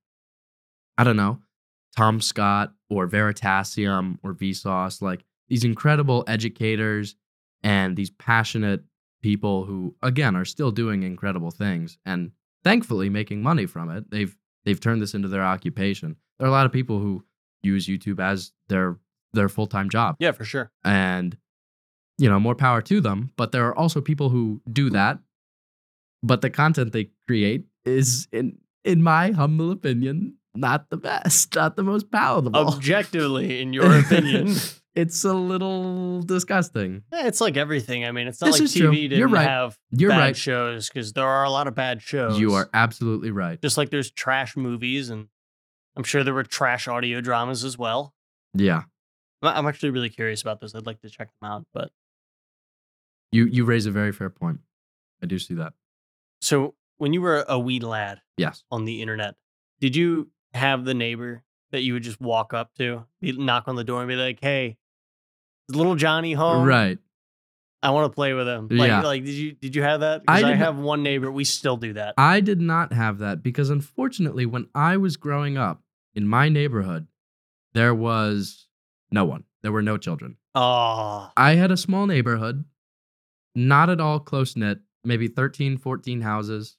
[0.97, 1.39] I don't know,
[1.95, 7.15] Tom Scott or Veritasium or Vsauce, like these incredible educators
[7.63, 8.83] and these passionate
[9.21, 12.31] people who again are still doing incredible things and
[12.63, 14.09] thankfully making money from it.
[14.09, 16.15] They've they've turned this into their occupation.
[16.37, 17.23] There are a lot of people who
[17.61, 18.97] use YouTube as their
[19.33, 20.71] their full-time job yeah, for sure.
[20.83, 21.37] and
[22.17, 25.19] you know more power to them but there are also people who do that
[26.23, 31.75] but the content they create is in in my humble opinion not the best, not
[31.75, 32.59] the most palatable.
[32.59, 34.55] Objectively, in your opinion.
[35.01, 37.03] it's a little disgusting.
[37.11, 38.05] Yeah, it's like everything.
[38.05, 38.91] I mean, it's not This like is true.
[38.91, 39.47] TV didn't You're right.
[39.47, 40.37] have You're bad right.
[40.37, 42.39] shows because there are a lot of bad shows.
[42.39, 43.61] You are absolutely right.
[43.61, 45.27] just like there's trash movies, and
[45.95, 48.13] I'm sure there were trash audio dramas as well.
[48.53, 48.83] Yeah.
[49.41, 50.75] I'm I'm actually really curious about this.
[50.75, 51.65] I'd like to check them out.
[51.73, 51.91] But
[53.31, 54.59] You you raise a very fair point.
[55.21, 55.73] I do see that.
[56.41, 58.63] so when you were a wee lad Yes.
[58.71, 59.35] on the internet,
[59.79, 63.83] did you have the neighbor that you would just walk up to, knock on the
[63.85, 64.77] door, and be like, "Hey,
[65.69, 66.65] is little Johnny home?
[66.67, 66.97] Right.
[67.81, 69.01] I want to play with him." Like, Yeah.
[69.01, 70.23] like did you did you have that?
[70.27, 71.31] I Because I, not- have one neighbor.
[71.31, 72.15] We still do that.
[72.17, 75.81] I did not have that because unfortunately, when I was growing up
[76.13, 77.07] in my neighborhood,
[77.73, 78.67] there was
[79.11, 79.43] no one.
[79.61, 80.37] There were no children.
[80.55, 82.65] Oh, I had a small neighborhood,
[83.55, 86.75] not at all close knit, maybe 13, 14 houses.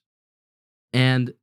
[0.93, 1.33] And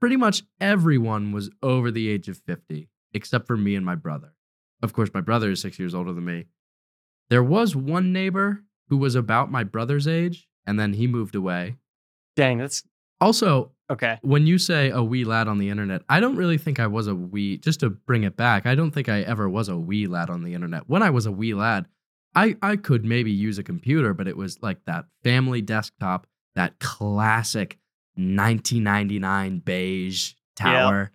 [0.00, 4.34] pretty much everyone was over the age of 50, except for me and my brother.
[4.82, 6.46] Of course, my brother is six years older than me.
[7.28, 11.76] There was one neighbor who was about my brother's age, and then he moved away.
[12.36, 12.82] dang, that's
[13.20, 14.18] Also, okay.
[14.22, 17.06] when you say a wee lad on the internet, I don't really think I was
[17.06, 20.06] a wee, just to bring it back, I don't think I ever was a wee
[20.06, 20.88] lad on the internet.
[20.88, 21.86] When I was a wee lad,
[22.34, 26.78] I, I could maybe use a computer, but it was like that family desktop, that
[26.78, 27.78] classic
[28.16, 31.12] 1999 beige tower,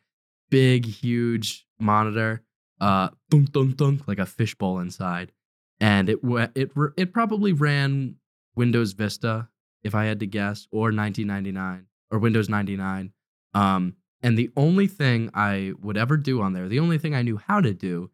[0.49, 2.41] big, huge monitor,
[2.79, 5.31] uh, thunk, thunk, thunk, like a fishbowl inside.
[5.79, 6.19] And it,
[6.55, 8.15] it, it probably ran
[8.55, 9.49] Windows Vista,
[9.83, 13.11] if I had to guess, or 1999 or Windows 99.
[13.53, 17.21] Um, and the only thing I would ever do on there, the only thing I
[17.21, 18.09] knew how to do,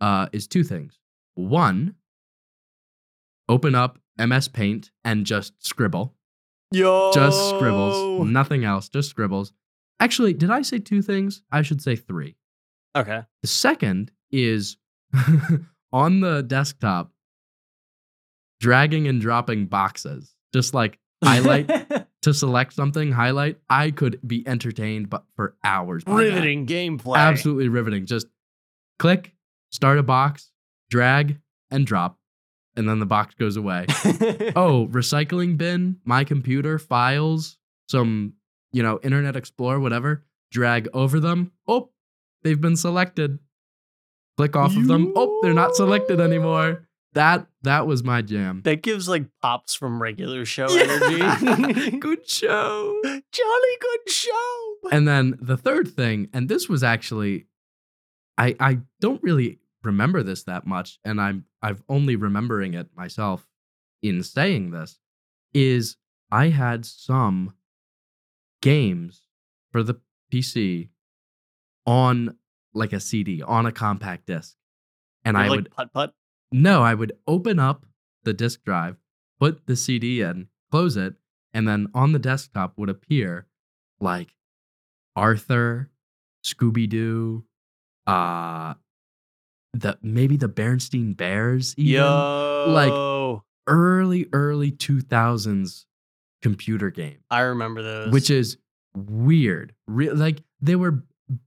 [0.00, 0.98] uh, is two things.
[1.34, 1.94] One,
[3.48, 6.14] open up MS Paint and just scribble,
[6.70, 9.52] Yo, just scribbles, nothing else, just scribbles.
[10.00, 11.42] Actually, did I say two things?
[11.50, 12.36] I should say three.
[12.96, 13.22] Okay.
[13.42, 14.76] The second is
[15.92, 17.12] on the desktop,
[18.60, 21.70] dragging and dropping boxes, just like highlight
[22.22, 23.58] to select something, highlight.
[23.68, 26.04] I could be entertained, but for hours.
[26.04, 26.18] by that.
[26.18, 27.16] riveting gameplay.
[27.16, 28.06] absolutely riveting.
[28.06, 28.26] Just
[28.98, 29.34] click,
[29.70, 30.50] start a box,
[30.90, 31.38] drag,
[31.70, 32.18] and drop,
[32.76, 33.86] and then the box goes away.
[34.56, 38.34] oh, recycling bin, my computer, files, some,
[38.72, 41.52] you know, Internet Explorer, whatever, drag over them.
[41.66, 41.90] Oh,
[42.44, 43.38] they've been selected.
[44.36, 45.12] Click off of them.
[45.16, 46.86] Oh, they're not selected anymore.
[47.14, 48.60] That that was my jam.
[48.64, 51.38] that gives like pops from regular show Yeah.
[51.40, 51.90] energy.
[51.98, 53.00] Good show.
[53.04, 54.74] Jolly good show.
[54.90, 57.46] And then the third thing, and this was actually
[58.36, 63.46] I I don't really remember this that much, and I'm I've only remembering it myself
[64.02, 64.98] in saying this,
[65.54, 65.96] is
[66.32, 67.54] I had some
[68.60, 69.22] games
[69.70, 70.00] for the
[70.32, 70.88] PC
[71.86, 72.36] on
[72.72, 74.56] like a CD, on a compact disc.
[75.24, 76.14] And I like would putt putt.
[76.52, 77.86] no, I would open up
[78.24, 78.96] the disk drive,
[79.38, 81.14] put the CD in, close it,
[81.52, 83.46] and then on the desktop would appear
[84.00, 84.34] like
[85.16, 85.90] Arthur,
[86.44, 87.44] Scooby Doo,
[88.06, 88.74] uh,
[89.72, 95.86] the maybe the Bernstein Bears, even Yo, early early two thousands
[96.42, 98.12] computer game, I remember those.
[98.12, 98.58] which is
[98.96, 99.74] weird.
[99.86, 101.02] Re- like they were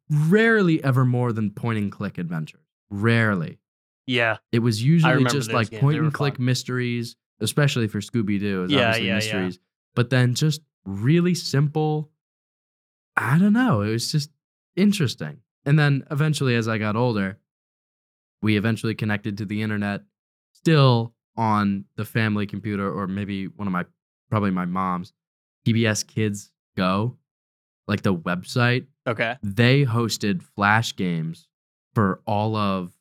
[0.09, 2.61] rarely ever more than point and click adventures.
[2.89, 3.59] Rarely.
[4.05, 5.81] yeah, It was usually just like games.
[5.81, 6.45] point and click fun.
[6.45, 8.65] mysteries, especially for Scooby Doo.
[8.69, 9.15] Yeah, obviously yeah, yeah.
[9.15, 9.59] mysteries.
[9.95, 12.09] But then just really simple.
[13.15, 13.81] I don't know.
[13.81, 14.29] It was just
[14.75, 15.39] interesting.
[15.65, 17.39] And then eventually, as I got older,
[18.41, 20.01] we eventually connected to the internet,
[20.53, 23.85] still on the family computer, or maybe one of my,
[24.29, 25.13] probably my mom's,
[25.67, 27.17] PBS Kids Go,
[27.87, 29.37] like the website okay.
[29.41, 31.47] they hosted flash games
[31.95, 32.91] for all of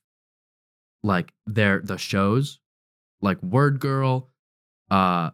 [1.02, 2.60] like their the shows
[3.20, 4.28] like word girl
[4.90, 5.30] uh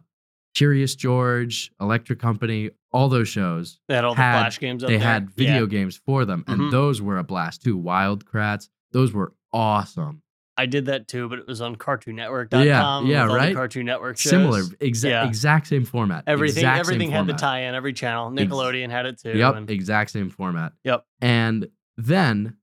[0.55, 4.83] curious george electric company all those shows They had all the had- flash games.
[4.83, 5.07] Up they there.
[5.07, 5.65] had video Yeah.
[5.67, 6.71] games for them and Mhm.
[6.71, 10.22] those were a blast too wild kratts those were awesome
[10.57, 12.65] I did that too, but it was on CartoonNetwork.com.
[12.67, 13.55] Yeah, with yeah, all the right?
[13.55, 14.29] Cartoon Network shows.
[14.29, 15.27] similar exa- Yeah.
[15.27, 17.73] exact same format Everything, exact everything had the tie-in.
[17.73, 18.29] Every channel.
[18.31, 19.35] Nickelodeon had it too.
[19.37, 20.73] Yep, and- exact same format.
[20.83, 21.05] Yep.
[21.21, 22.57] And then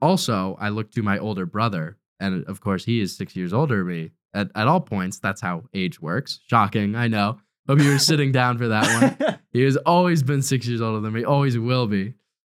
[0.00, 3.78] also I looked to my older brother, and of course he is six years older
[3.78, 4.10] than me.
[4.34, 6.40] At at all points, that's how age works.
[6.46, 7.38] Shocking, I know.
[7.66, 9.38] Hope you were sitting down for that one.
[9.50, 12.12] He has always been six years older than me, always will be.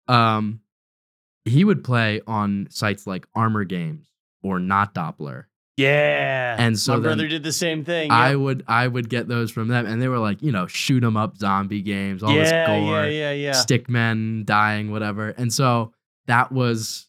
[0.09, 0.59] Um,
[1.45, 4.10] he would play on sites like Armor Games
[4.43, 5.45] or Not Doppler,
[5.77, 6.55] Yeah.
[6.59, 8.11] And so my brother did the same thing.
[8.11, 11.03] I would I would get those from them, and they were like, you know, shoot
[11.03, 13.51] 'em up zombie games, all yeah, this gore, yeah, yeah, yeah.
[13.53, 15.29] stick men dying, whatever.
[15.29, 15.93] And so
[16.27, 17.07] that was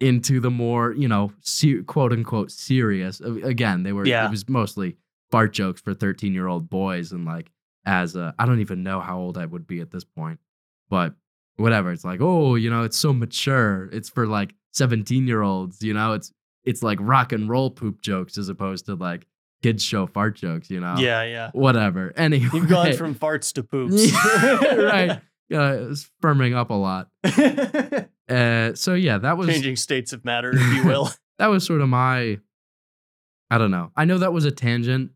[0.00, 3.20] into the more, you know, se- quote unquote serious.
[3.20, 4.26] Uh, again, they were Yeah.
[4.26, 4.96] it was mostly
[5.30, 7.50] fart jokes for 13 year old boys, and like
[7.86, 10.38] as a, I don't even know how old I would be at this point,
[10.90, 11.14] but
[11.56, 11.92] whatever.
[11.92, 13.88] It's like, oh, you know, it's so mature.
[13.92, 16.32] It's for like 17 year olds, you know, it's
[16.64, 19.26] it's like rock and roll poop jokes as opposed to like
[19.62, 20.96] kids show fart jokes, you know.
[20.98, 21.50] Yeah, yeah.
[21.52, 22.12] Whatever.
[22.16, 22.48] Anyway.
[22.52, 24.12] You've gone from farts to poops.
[24.76, 25.20] right.
[25.50, 27.08] Yeah, it's firming up a lot.
[28.28, 31.10] Uh, so yeah, that was Changing states of matter, if you will.
[31.38, 32.38] that was sort of my.
[33.50, 33.90] I don't know.
[33.96, 35.10] I know that was a tangent.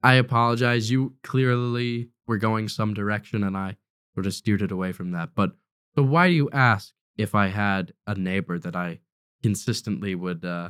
[0.00, 0.92] I apologize.
[0.92, 3.78] You clearly were going some direction, and I
[4.14, 5.30] sort of steered it away from that.
[5.34, 5.56] But
[5.96, 9.00] so why do you ask if I had a neighbor that I
[9.42, 10.68] consistently would uh,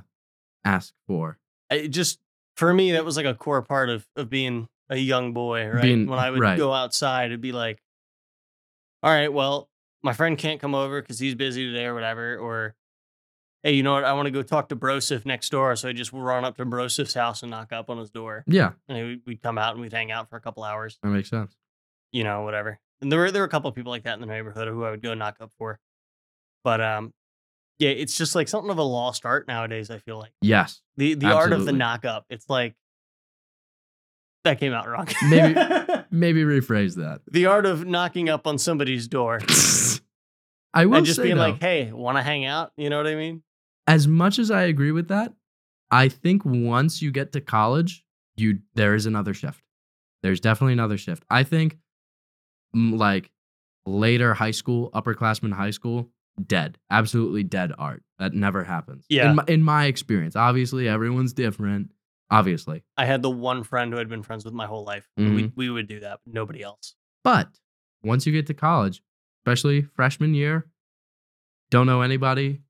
[0.65, 1.39] ask for?
[1.71, 2.19] I just
[2.57, 5.83] for me, that was like a core part of of being a young boy, right?
[5.83, 6.59] Being- when I would right.
[6.59, 7.81] go outside, it'd be like,
[9.03, 9.69] all right, well,
[10.03, 12.75] my friend can't come over because he's busy today or whatever, or
[13.63, 14.05] hey, you know what?
[14.05, 16.65] I want to go talk to Brosif next door, so I just run up to
[16.65, 19.81] Brosif's house and knock up on his door, Yeah, and we'd, we'd come out and
[19.83, 21.55] we'd hang out for a couple hours, that makes sense.
[22.13, 22.81] you know, whatever.
[23.03, 24.85] And there were there were a couple of people like that in the neighborhood who
[24.85, 25.79] I would go knock up for,
[26.65, 27.13] but um,
[27.81, 29.91] yeah, it's just like something of a lost art nowadays.
[29.91, 30.31] I feel like.
[30.41, 31.79] Yes, The the art of the Absolutely.
[31.79, 32.27] knock up.
[32.31, 32.77] It's like
[34.45, 35.09] that came out wrong.
[35.29, 35.55] Maybe-
[36.11, 37.21] maybe rephrase that.
[37.31, 39.41] the art of knocking up on somebody's door
[40.75, 43.07] I will and just being though, like, "Hey, want to hang out?" You know what
[43.09, 43.43] I mean?
[43.87, 45.33] as much as I agree with that,
[45.91, 48.05] I think once you get to college,
[48.37, 49.63] you there is another shift.
[50.23, 51.25] There's definitely another shift.
[51.29, 51.79] I think
[52.73, 53.31] like
[53.87, 56.09] later high school, upperclassmen high school,
[56.47, 56.79] dead.
[56.91, 58.03] Absolutely dead art.
[58.19, 59.05] That never happens.
[59.09, 59.31] Yeah.
[59.31, 60.37] In my, in my experience.
[60.37, 61.93] Obviously, everyone's different.
[62.31, 62.85] Obviously.
[62.97, 65.09] I had the one friend who had been friends with my whole life.
[65.19, 65.35] Mm-hmm.
[65.35, 66.95] We we would do that, but nobody else.
[67.25, 67.49] But
[68.03, 69.03] once you get to college,
[69.41, 70.67] especially freshman year,
[71.71, 72.61] don't know anybody,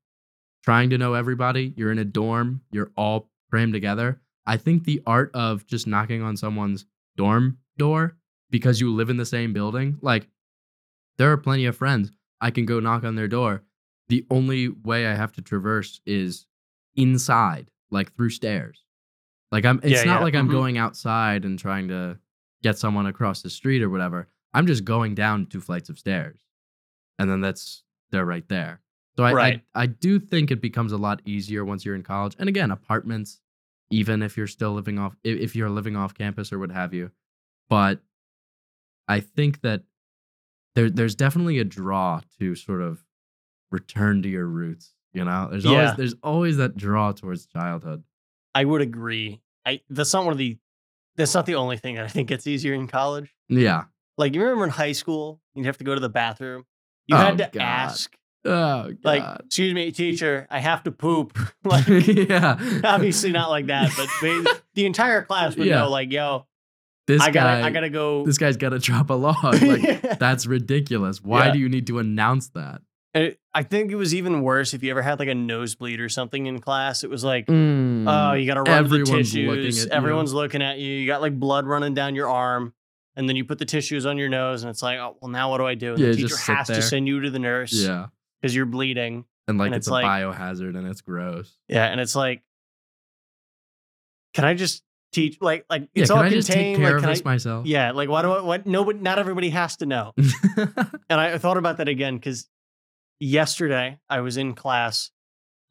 [0.63, 4.19] trying to know everybody, you're in a dorm, you're all crammed together.
[4.45, 8.17] I think the art of just knocking on someone's dorm door
[8.49, 10.27] because you live in the same building, like
[11.17, 12.11] there are plenty of friends.
[12.41, 13.63] I can go knock on their door.
[14.09, 16.45] The only way I have to traverse is
[16.95, 18.83] inside, like through stairs.
[19.51, 20.51] Like I'm it's Yeah, not yeah, like I'm mhm.
[20.51, 22.19] going outside and trying to
[22.63, 24.27] get someone across the street or whatever.
[24.53, 26.39] I'm just going down two flights of stairs.
[27.19, 28.81] And then that's they're right there.
[29.17, 29.61] So I, Right.
[29.75, 32.35] I I do think it becomes a lot easier once you're in college.
[32.39, 33.39] And again, apartments,
[33.91, 37.11] even if you're still living off if you're living off campus or what have you.
[37.69, 38.01] But
[39.07, 39.83] I think that
[40.75, 43.03] there there's definitely a draw to sort of
[43.71, 44.93] return to your roots.
[45.13, 45.71] You know, there's Yeah.
[45.71, 48.03] always there's always that draw towards childhood.
[48.55, 49.41] I would agree.
[49.65, 50.57] I that's not one of the
[51.17, 53.33] that's not the only thing that I think gets easier in college.
[53.49, 53.85] Yeah.
[54.17, 56.65] Like you remember in high school, you'd have to go to the bathroom.
[57.07, 57.61] You Oh, had to God.
[57.61, 58.97] ask, Oh God.
[59.03, 62.81] like, "Excuse me, teacher, I have to poop." like yeah.
[62.83, 64.07] obviously not like that, but
[64.75, 65.79] the entire class would Yeah.
[65.81, 66.45] know, like, "Yo,
[67.13, 69.35] this I gotta, guy, I gotta go." this guy's got to drop a log.
[69.61, 70.15] Like Yeah.
[70.15, 71.21] that's ridiculous.
[71.23, 71.51] Why Yeah.
[71.53, 72.81] do you need to announce that?
[73.13, 76.07] It- I think it was even worse if you ever had like a nosebleed or
[76.07, 77.03] something in class.
[77.03, 78.05] It was like, Mm.
[78.07, 79.17] oh, you got to run the Everyone's looking
[79.63, 79.85] tissues.
[79.85, 79.97] at you.
[79.97, 80.87] Everyone's looking at you.
[80.93, 82.73] You got like blood running down your arm,
[83.17, 85.49] and then you put the tissues on your nose, and it's like, oh, well, now
[85.51, 85.89] what do I do?
[85.95, 88.05] And Yeah, the teacher has to send you to the nurse yeah,
[88.41, 89.25] because you're bleeding.
[89.49, 91.57] and like and it's, it's a like- biohazard and it's gross.
[91.67, 92.41] Yeah, and it's like,
[94.33, 95.37] can I just teach?
[95.41, 96.77] Like, like Yeah, it's can all I just take contained.
[96.77, 97.65] care like, of this I, myself?
[97.65, 98.41] yeah, like why do I?
[98.41, 98.65] What?
[98.65, 100.13] Nobody, not everybody has to know.
[101.09, 102.47] And I thought about that again because
[103.19, 105.11] yesterday I was in class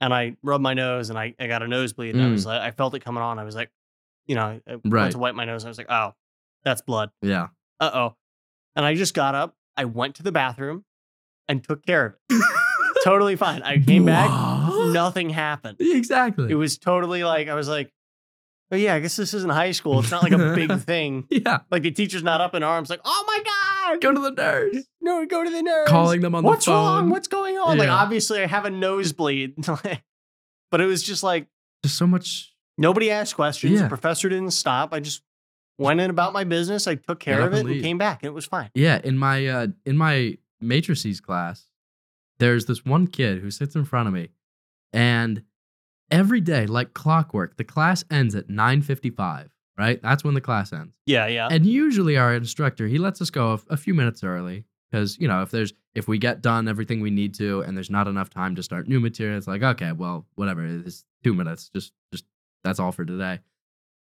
[0.01, 2.61] and I rubbed my nose and I, I got a nosebleed and I was like,
[2.61, 3.39] I felt it coming on.
[3.39, 3.71] I was like,
[4.27, 5.63] you know, I went to wipe my nose.
[5.63, 6.13] And I was like, oh,
[6.65, 7.11] that's blood.
[7.23, 7.49] yeah.
[7.81, 8.17] Uh oh.
[8.77, 9.57] And I just got up.
[9.77, 10.85] I went to the bathroom
[11.49, 12.45] and took care of it.
[13.05, 13.63] totally fine.
[13.63, 14.31] I came back.
[14.93, 15.79] Nothing happened.
[15.81, 16.51] Exactly.
[16.51, 17.91] It was totally like, I was like,
[18.73, 19.99] oh yeah, I guess this isn't high school.
[20.01, 21.27] It's not like a big thing.
[21.31, 21.59] yeah.
[21.71, 24.01] Like the teacher's not up in arms, like, oh my God.
[24.01, 24.85] Go to the nurse.
[25.01, 25.89] No, go to the nurse.
[25.89, 26.85] Calling them on What's the phone.
[26.85, 27.11] wrong?
[27.11, 27.77] What's going on?
[27.79, 29.55] Like, obviously, I have a nosebleed.
[30.71, 31.49] but it was just like
[31.85, 32.53] Just so much.
[32.79, 33.81] nobody asked questions.
[33.81, 34.93] The professor didn't stop.
[34.93, 35.23] I just
[35.79, 36.87] went in about my business.
[36.87, 38.71] I took care of it and and came back, and it was fine.
[38.75, 39.01] Yeah.
[39.03, 41.67] In my uh in my matrices class,
[42.39, 44.29] there's this one kid who sits in front of me,
[44.93, 45.43] and
[46.11, 49.49] every day, like clockwork, the class ends at 9:55.
[49.79, 50.03] Right.
[50.03, 50.95] That's when the class ends.
[51.07, 51.49] Yeah, yeah.
[51.51, 55.27] And usually our instructor, he lets us go a, a few minutes early because, you
[55.27, 58.29] know, if there's if we get done everything we need to and there's not enough
[58.29, 62.25] time to start new material, it's like, okay, well, whatever, it's 2 minutes, just just
[62.63, 63.41] that's all for today.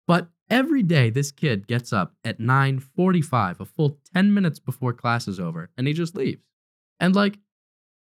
[0.06, 5.28] But every day this kid gets up at 9:45, a full 10 minutes before class
[5.28, 6.44] is over, and he just leaves.
[7.00, 7.38] And like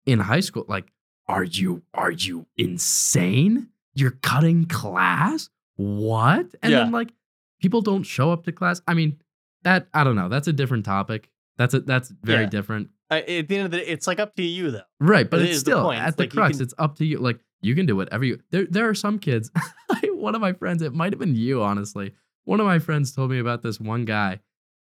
[0.06, 0.92] in high school, like,
[1.28, 3.70] are you are you insane?
[3.96, 5.50] You're cutting class?
[5.76, 6.48] What?
[6.62, 6.80] And Yeah.
[6.80, 7.14] then like
[7.62, 8.82] people don't show up to class.
[8.88, 9.18] I mean,
[9.64, 10.30] that I don't know.
[10.30, 11.30] That's a different topic.
[11.58, 12.50] That's a that's very Yeah.
[12.50, 12.90] different.
[13.10, 14.82] I- at the end of the day, it's like up to you though.
[15.00, 16.02] Right, but It it's the still point.
[16.02, 16.58] at the like crux.
[16.58, 17.20] can- It's up to you.
[17.20, 18.40] Like you can do whatever you.
[18.52, 19.52] There, there are some kids.
[20.14, 20.82] one of my friends.
[20.82, 22.14] It might have been you, honestly.
[22.46, 24.40] One of my friends told me about this one guy.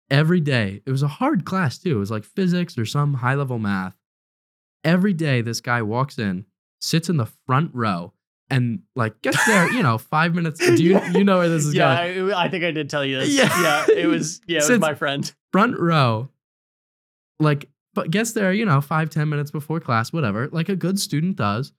[0.10, 1.96] Every day, it was a hard class too.
[1.96, 3.98] It was like physics or some high level math.
[4.84, 6.46] Every day, this guy walks in,
[6.80, 8.13] sits in the front row,
[8.50, 9.72] and like gets there.
[9.72, 10.60] you know, five minutes.
[10.60, 12.34] Do you you know where this is yeah, going?
[12.34, 13.30] I, I think I did tell you this.
[13.30, 13.62] Yeah.
[13.62, 14.42] Yeah, it was.
[14.48, 15.32] Yeah, it was my friend.
[15.52, 16.30] front row,
[17.40, 21.00] like, but gets there, you know, five, ten minutes before class, whatever, like a good
[21.00, 21.72] student does.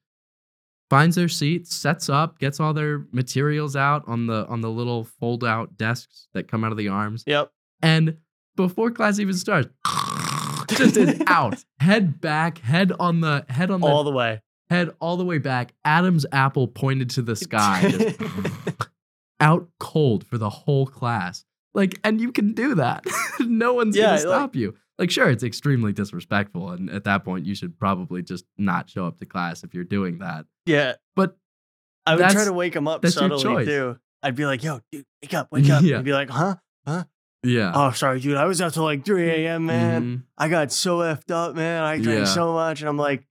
[0.89, 5.03] Finds their seat, sets up, gets all their materials out on the on the little
[5.03, 7.23] fold out desks that come out of the arms.
[7.25, 7.51] Yep.
[7.81, 8.17] And
[8.55, 9.69] before class even starts,
[10.69, 11.63] just is out.
[11.79, 14.41] Head back, head on the head on the All the way.
[14.69, 15.73] Head all the way back.
[15.83, 17.89] Adam's apple pointed to the sky.
[17.89, 18.19] just
[19.39, 21.45] out cold for the whole class.
[21.73, 23.05] Like, and you can do that.
[23.39, 24.75] no one's Yeah, gonna like- stop you.
[24.97, 29.05] Like, sure, it's extremely disrespectful, and at that point, you should probably just not show
[29.05, 30.45] up to class if you're doing that.
[30.65, 30.93] yeah.
[31.17, 31.35] But
[32.05, 33.97] I would try to wake him up subtly too.
[34.23, 35.97] I'd be like, "Yo, dude, wake up, wake up!" Yeah.
[35.97, 36.55] He'd be like, "Huh?
[36.87, 37.03] Huh."
[37.43, 38.37] Yeah, Oh, sorry, dude.
[38.37, 39.65] I was up till like 3 a.m.
[39.65, 40.23] Man, Mhm.
[40.37, 41.83] I got so effed up, man.
[41.83, 42.23] I drank Yeah.
[42.25, 43.27] so much." And I'm like,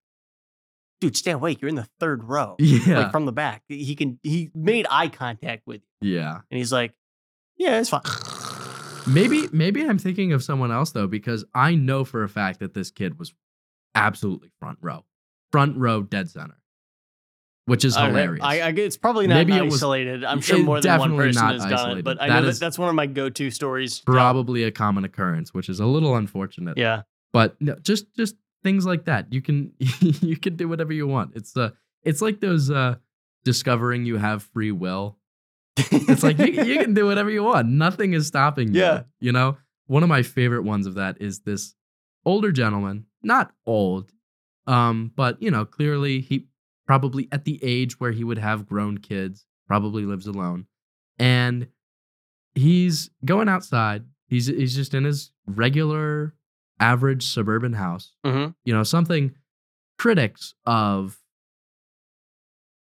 [1.01, 1.61] "Dude, stay awake.
[1.61, 3.63] You're in the third row, yeah, like from the back.
[3.69, 4.19] He can.
[4.23, 6.41] He made eye contact with you, yeah.
[6.51, 6.95] and he's like,
[7.57, 8.03] "Yeah, it's fine."
[9.07, 12.73] Maybe, maybe I'm thinking of someone else though, because I know for a fact that
[12.73, 13.35] this kid was
[13.95, 15.05] absolutely front row,
[15.53, 16.57] front row, dead center,
[17.67, 18.43] which is hilarious.
[18.43, 20.25] I, I, it's probably not Maybe it was- isolated.
[20.25, 22.05] I'm sure more than one person not has done it, isolated.
[22.07, 24.01] but I That know is that that's one of my go-to stories.
[24.01, 26.79] Probably a common occurrence, which is a little unfortunate.
[26.79, 27.03] Yeah.
[27.33, 29.33] but no, just just things like that.
[29.33, 31.33] You can you can do whatever you want.
[31.37, 31.71] It's uh
[32.03, 32.97] it's like those uh
[33.45, 35.19] discovering you have free will.
[35.77, 37.69] It's like you, you can do whatever you want.
[37.69, 38.81] Nothing is stopping you.
[38.81, 39.03] Yeah.
[39.21, 41.75] You know, one of my favorite ones of that is this
[42.25, 44.11] older gentleman, not old,
[44.67, 46.47] um, but you know, clearly he
[46.87, 50.67] probably at the age where he would have grown kids, probably lives alone.
[51.19, 51.69] And
[52.55, 54.05] he's going outside.
[54.29, 56.35] He's he's just in his regular
[56.91, 58.13] average suburban house.
[58.25, 59.33] hmm You know, something
[59.99, 61.19] critics of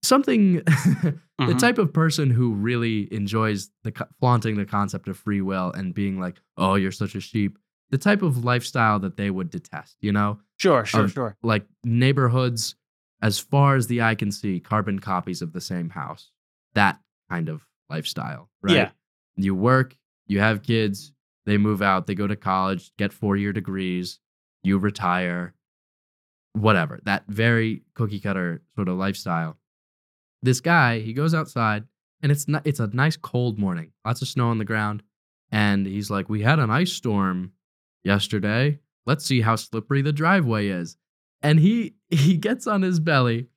[0.02, 1.58] something the Mhm.
[1.58, 6.20] type of person who really enjoys the flaunting the concept of free will and being
[6.20, 7.58] like, "Oh, you're such a sheep."
[7.90, 10.38] The type of lifestyle that they would detest, you know?
[10.56, 11.36] Sure, sure, Um, sure.
[11.42, 12.76] Like neighborhoods
[13.20, 16.30] as far as the eye can see, carbon copies of the same house.
[16.74, 18.74] That kind of lifestyle, right?
[18.76, 18.90] Yeah.
[19.36, 21.12] You work, you have kids,
[21.46, 24.20] they move out, they go to college, get four-year degrees,
[24.62, 25.54] you retire,
[26.52, 27.00] whatever.
[27.04, 29.58] That very cookie cutter sort of lifestyle.
[30.42, 31.84] This guy, he goes outside
[32.22, 33.92] and it's not, it's a nice cold morning.
[34.04, 35.02] Lots of snow on the ground
[35.50, 37.52] and he's like, "We had an ice storm
[38.04, 38.80] yesterday.
[39.06, 40.96] Let's see how slippery the driveway is."
[41.42, 43.48] And he he gets on his belly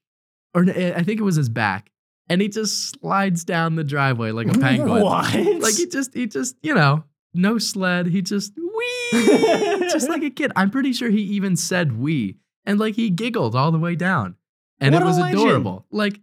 [0.53, 1.91] or I think it was his back
[2.29, 5.01] and he just slides down the driveway like a penguin.
[5.01, 5.33] What?
[5.33, 7.03] Like he just he just, you know,
[7.35, 9.11] no sled, he just wee
[9.91, 10.51] just like a kid.
[10.55, 14.35] I'm pretty sure he even said we and like he giggled all the way down.
[14.79, 15.85] And What it was adorable.
[15.91, 16.19] Like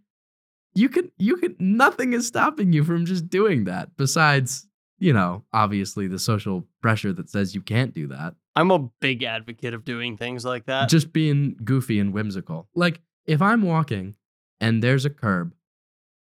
[0.75, 4.67] you could you could nothing is stopping you from just doing that besides,
[4.99, 8.35] you know, obviously the social pressure that says you can't do that.
[8.55, 10.89] I'm a big advocate of doing things like that.
[10.91, 12.69] just being goofy and whimsical.
[12.75, 14.17] Like if I'm walking
[14.61, 15.55] and there's a curb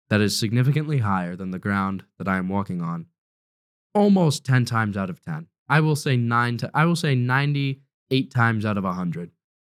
[0.09, 3.07] that is significantly higher than the ground that I am walking on,
[3.93, 5.47] almost 10 times out of 10.
[5.69, 9.31] I will say 9 to I will say 98 times out of 100.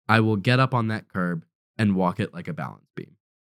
[0.08, 1.44] I will get up on that curb
[1.78, 3.16] and walk it like a balance beam.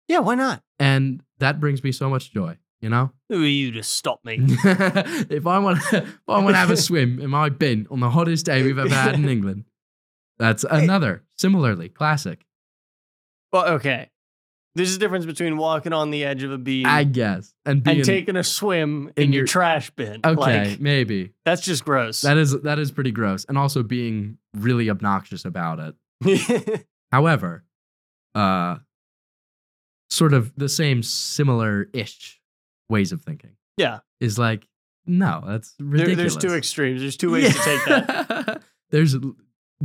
[0.08, 0.62] yeah, why not?
[0.78, 3.12] And that brings me so much joy, you know?
[3.28, 4.38] Who are you to stop me?
[4.40, 8.10] if I want if I want to have a swim in my bin on the
[8.10, 9.64] hottest day we've ever had in England,
[10.38, 12.44] that's another similarly classic.
[13.52, 14.10] well, okay.
[14.76, 17.54] There's a difference between walking on the edge of a beam I guess.
[17.64, 20.20] And being and taking a swim in, in your, your- trash bin.
[20.24, 20.34] okay,
[20.70, 22.22] Like, maybe that's just gross.
[22.22, 25.94] that is that is pretty gross, and also being really obnoxious about
[26.24, 26.86] it.
[27.12, 27.64] However,
[28.34, 28.76] uh,
[30.10, 32.40] sort of the same similar-ish
[32.88, 34.00] ways of thinking yeah.
[34.20, 34.66] is like,
[35.06, 36.16] no, that's There, ridiculous.
[36.16, 37.00] there's two extremes.
[37.00, 38.62] There's two ways to take that.
[38.90, 39.16] there's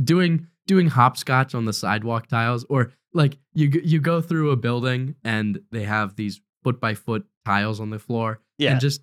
[0.02, 5.14] doing doing hopscotch on the sidewalk tiles, or like you you go through a building
[5.24, 8.72] and they have these foot by foot tiles on the floor Yeah.
[8.72, 9.00] and just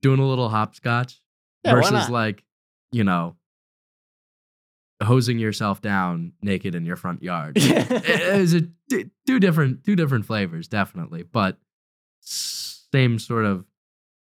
[0.00, 1.20] doing a little hopscotch
[1.64, 2.44] Yeah, versus like,
[2.92, 3.36] you know,
[5.02, 7.56] hosing yourself down naked in your front yard.
[7.60, 11.58] It- it's a t- two different two different flavors, definitely, but
[12.20, 13.64] same sort of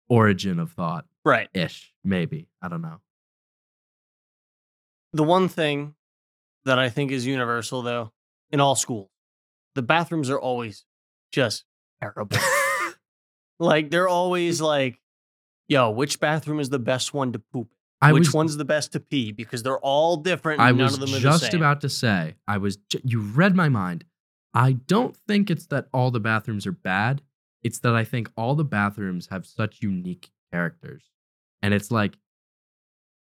[0.10, 1.48] origin of thought right.
[1.54, 2.48] ish, maybe.
[2.62, 3.00] I don't know.
[5.14, 5.94] The one thing
[6.66, 8.12] that I think is universal, though,
[8.52, 9.10] in all schools,
[9.76, 10.86] the bathrooms are always
[11.32, 11.66] just
[12.02, 12.38] terrible.
[13.60, 15.00] like they're always like,
[15.68, 17.68] "Yo, which bathroom is the best one to poop?
[18.02, 18.10] in?
[18.10, 20.60] I which was one's the best to pee?" Because they're all different.
[20.62, 23.56] I was of them are the just about to say, I was ju- you read
[23.56, 24.06] my mind.
[24.54, 27.22] I don't think it's that all the bathrooms are bad.
[27.64, 31.04] It's that I think all the bathrooms have such unique characters.
[31.62, 32.18] And it's like,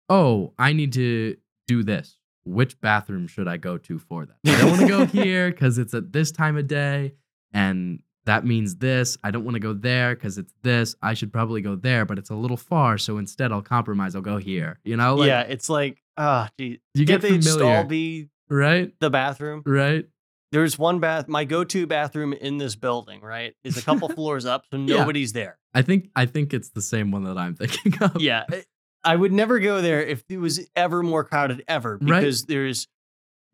[0.10, 1.36] "Oh, I need to
[1.68, 2.18] do this.
[2.48, 4.36] Which bathroom should I go to for that?
[4.46, 7.14] I don't want to go here cuz it's at this time of day
[7.54, 9.18] and that means this.
[9.24, 10.96] I don't want to go there cuz it's this.
[11.02, 14.16] I should probably go there, but it's a little far, so instead I'll compromise.
[14.16, 17.86] I'll go here." You know, like yeah, it's like, ah, gee, you get the familiar,
[17.86, 18.94] be right?
[19.00, 19.64] the bathroom?
[19.66, 20.08] Right?
[20.52, 21.28] There's one bath.
[21.28, 24.98] My go-to bathroom in this building, right, is a couple floors up, so Yeah.
[24.98, 25.58] nobody's there.
[25.74, 28.22] I think I think it's the same one that I'm thinking of.
[28.22, 28.44] Yeah,
[29.12, 32.20] I- would never go there if it was ever more crowded ever Right.
[32.20, 32.88] because there's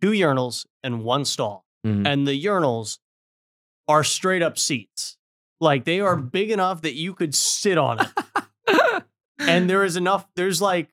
[0.01, 2.07] two urinals and one stall, Mhm.
[2.07, 2.99] and the urinals
[3.87, 5.17] are straight up seats.
[5.61, 9.03] Like they are big enough that you could sit on it,
[9.39, 10.27] and there is enough.
[10.35, 10.89] There's like,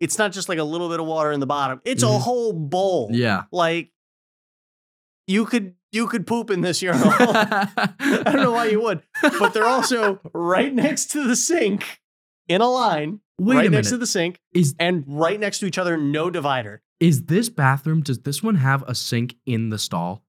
[0.00, 2.20] it's not just like a little bit of water in the bottom; it's a Mhm.
[2.20, 3.08] whole bowl.
[3.12, 3.44] yeah.
[3.52, 3.90] like
[5.26, 7.08] you could you could poop in this urinal.
[7.16, 12.00] I don't know why you would, but they're also right next to the sink
[12.46, 13.90] in a line, Wait right next minute.
[13.90, 16.82] to the sink, is and right next to each other, no divider.
[17.00, 18.02] is this bathroom?
[18.02, 20.24] Does this one have a sink in the stall?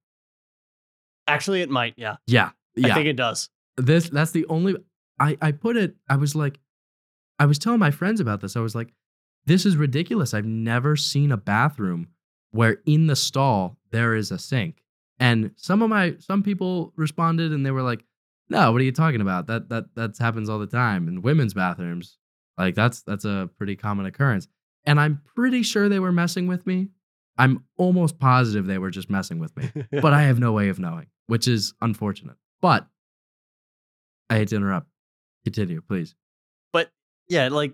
[1.27, 1.93] Actually, it might.
[1.97, 2.51] Yeah, Yeah.
[2.75, 2.91] Yeah.
[2.91, 3.49] I think it does.
[3.77, 4.75] this that's the only
[5.19, 5.95] I I put it.
[6.07, 6.59] I was like,
[7.39, 8.55] I was telling my friends about this.
[8.55, 8.93] I was like,
[9.45, 10.33] this is ridiculous.
[10.33, 12.07] I've never seen a bathroom
[12.51, 14.83] where in the stall there is a sink.
[15.19, 18.05] And some of my some people responded and they were like,
[18.49, 19.47] "No, what are you talking about?
[19.47, 22.17] That that that happens all the time in women's bathrooms.
[22.59, 24.47] Like that's that's a pretty common occurrence."
[24.85, 26.89] And I'm pretty sure they were messing with me.
[27.37, 30.77] I'm almost positive they were just messing with me but I have no way of
[30.77, 32.35] knowing, which is unfortunate.
[32.61, 32.85] But
[34.29, 34.87] I hate to interrupt.
[35.45, 36.15] Continue, please.
[36.73, 36.91] But
[37.29, 37.73] yeah, like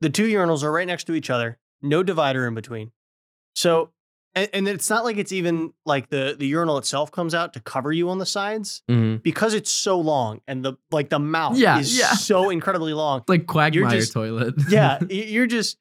[0.00, 2.90] the two urinals are right next to each other, no divider in between.
[3.54, 3.90] So,
[4.34, 7.60] and, and it's not like it's even like the the urinal itself comes out to
[7.60, 9.16] cover you on the sides Mm-hmm.
[9.16, 12.12] because it's so long and the like the mouth Yeah, is yeah.
[12.12, 13.22] so incredibly long.
[13.28, 14.54] Like Quagmire just- toilet.
[14.68, 15.78] yeah, you're just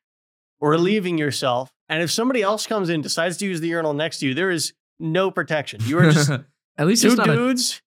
[0.61, 1.71] relieving yourself.
[1.87, 4.51] And if somebody else comes in, decides to use the urinal next to you, there
[4.51, 5.79] is no protection.
[5.85, 6.29] You are just
[6.77, 7.81] at least two it's not a, dudes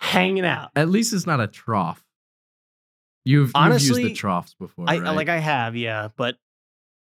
[0.00, 0.70] hanging out.
[0.76, 2.02] at least it's not a trough.
[3.24, 5.14] You've, you've Honestly, used the troughs before, I right?
[5.14, 6.36] like I have, yeah, but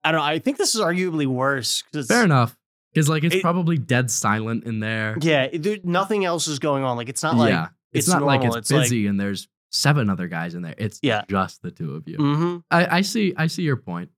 [0.04, 0.26] I don't know.
[0.26, 2.58] I think this is arguably worse Fair enough.
[2.94, 5.18] Because like it's It- probably dead silent in there.
[5.22, 6.98] Yeah, there, nothing else is going on.
[6.98, 7.68] Like it's not like yeah.
[7.92, 8.58] It's, it's not like normal.
[8.58, 10.76] it's It's like- busy and there's seven other guys in there.
[10.78, 11.24] It's Yeah.
[11.30, 12.18] just the two of you.
[12.18, 14.10] hmm I, I see I see your point.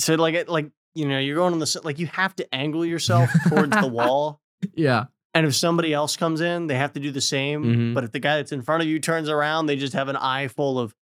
[0.00, 3.30] so like like you know you're going on the like you have to angle yourself
[3.48, 4.40] towards the wall.
[4.74, 5.04] Yeah.
[5.32, 7.62] And if somebody else comes in, they have to do the same.
[7.64, 7.94] Mhm.
[7.94, 10.16] But if the guy that's in front of you turns around, they just have an
[10.16, 10.92] eye full of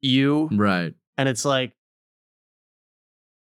[0.00, 0.48] you.
[0.52, 0.94] Right.
[1.16, 1.72] And it's like,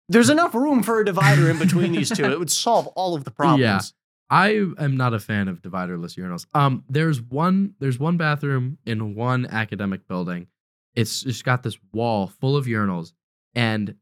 [0.09, 2.25] there's enough room for a divider in between these two.
[2.25, 3.61] It would solve all of the problems.
[3.61, 3.81] Yeah.
[4.29, 4.49] I
[4.79, 6.47] am not a fan of dividerless urinals.
[6.53, 10.47] Um, there's one there's one bathroom in one academic building.
[10.95, 13.13] It's just got this wall full of urinals,
[13.53, 13.95] and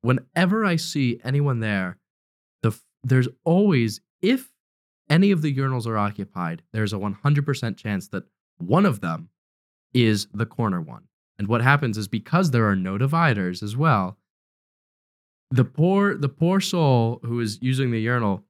[0.00, 1.98] whenever I see anyone there,
[2.62, 2.72] the
[3.04, 4.50] there's always if
[5.10, 8.24] any of the urinals are occupied, there's a 100% chance that
[8.58, 9.28] one of them
[9.92, 11.08] is the corner one.
[11.38, 14.16] And what happens is because there are no dividers as well,
[15.50, 18.44] the poor the poor soul who is using the urinal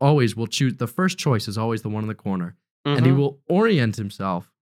[0.00, 3.12] always will choose the first choice is always the one in the corner and he
[3.12, 3.16] Mhm.
[3.16, 4.52] will orient himself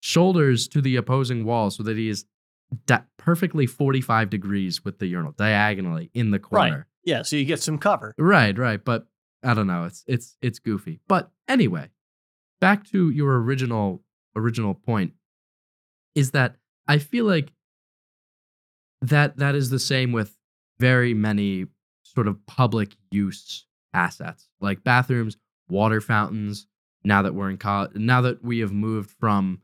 [0.00, 2.24] shoulders to the opposing wall so that he is
[2.86, 6.70] di- perfectly 45 degrees with the urinal diagonally in the Right.
[6.70, 7.22] corner Yeah.
[7.22, 8.14] So you get some cover.
[8.18, 9.06] right right but
[9.42, 11.90] i don't know it's it's it's goofy but anyway
[12.60, 14.02] back to your original
[14.36, 15.12] original point
[16.14, 16.56] is that
[16.86, 17.52] i feel like
[19.02, 20.36] that that is the same with
[20.78, 21.66] very many
[22.02, 25.36] sort of public use assets like bathrooms
[25.68, 26.66] water fountains
[27.04, 29.60] now that we're in college now that we have moved from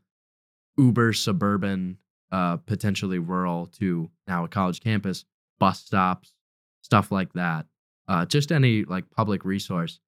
[0.77, 1.97] uber suburban
[2.31, 5.25] uh potentially rural to now a college campus
[5.59, 6.33] bus stops
[6.81, 7.65] stuff like that
[8.07, 9.99] uh just any like public resource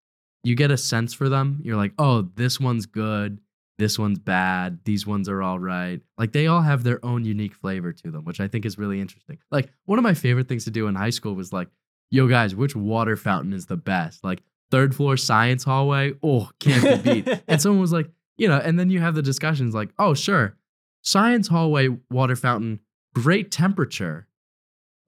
[0.43, 1.59] you get a sense for them.
[1.63, 3.39] You're like oh this one's good
[3.81, 6.01] this one's bad, these ones are all right.
[6.17, 9.01] Like they all have their own unique flavor to them, which I think is really
[9.01, 9.39] interesting.
[9.49, 11.67] Like one of my favorite things to do in high school was like,
[12.11, 14.23] yo guys, which water fountain is the best?
[14.23, 17.41] Like third floor science hallway, oh, can't be beat.
[17.47, 20.55] and someone was like, you know, and then you have the discussions like, oh, sure,
[21.01, 22.79] science hallway water fountain,
[23.15, 24.27] great temperature,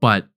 [0.01, 0.27] but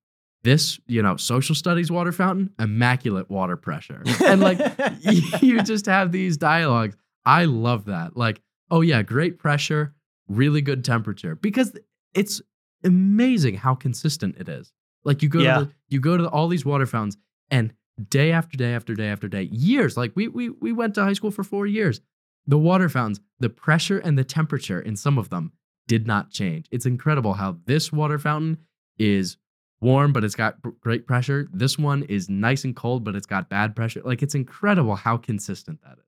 [0.42, 4.02] this, you know, social studies water fountain, immaculate water pressure.
[4.24, 4.58] And like
[5.42, 6.96] you just have these dialogues.
[7.26, 8.16] I love that.
[8.16, 9.94] Like, oh yeah, great pressure,
[10.28, 11.76] really good temperature because
[12.14, 12.40] it's
[12.84, 14.72] amazing how consistent it is.
[15.04, 15.58] Like you go Yeah.
[15.58, 17.18] to the, you go to all these water fountains
[17.50, 17.72] and
[18.08, 19.96] day after day after day after day, years.
[19.96, 22.00] Like we we we went to high school for 4 years.
[22.46, 25.52] The water fountains, the pressure and the temperature in some of them
[25.88, 26.66] did not change.
[26.70, 28.58] It's incredible how this water fountain
[28.98, 29.36] is
[29.80, 31.48] warm, but it's got great pressure.
[31.52, 34.02] This one is nice and cold, but it's got bad pressure.
[34.04, 36.05] Like it's incredible how consistent that is.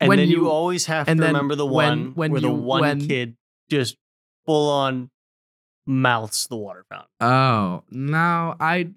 [0.00, 2.80] And when then you, you- always have to remember the one when where the one
[2.80, 3.36] when- kid
[3.70, 3.96] just
[4.46, 5.10] full on
[5.86, 7.08] mouths the water fountain.
[7.20, 8.90] Oh, no, I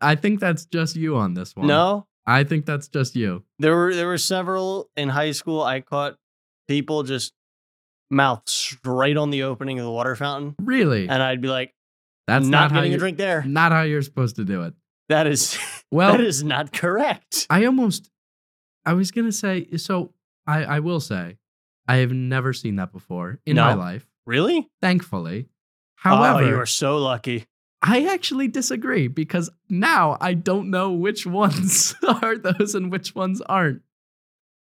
[0.00, 1.66] I think that's just you on this one.
[1.66, 3.44] No, I think that's just you.
[3.58, 5.62] there were there were several in high school.
[5.62, 6.16] I caught
[6.68, 7.32] people just
[8.10, 11.08] mouth straight on the opening of the water fountain, Really?
[11.08, 11.72] and I'd be like,
[12.26, 13.42] That's not, not, getting you a drink there.
[13.42, 14.74] not how you're supposed to do it.
[15.08, 15.58] That is
[15.90, 17.46] Well, that is not correct.
[17.50, 18.10] I almost
[18.84, 20.12] I was gonna say so
[20.46, 21.38] I, I will say
[21.86, 24.68] I have never seen that before in my life, Really?
[24.80, 25.48] thankfully.
[26.04, 27.46] oh, However, you are so lucky.
[27.84, 33.40] I actually disagree because now I don't know which ones are those and which ones
[33.42, 33.82] aren't.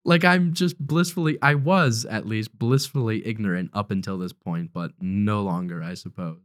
[0.05, 4.91] Like I'm just blissfully I was at least blissfully ignorant up until this point, but
[4.99, 6.39] no longer, I suppose.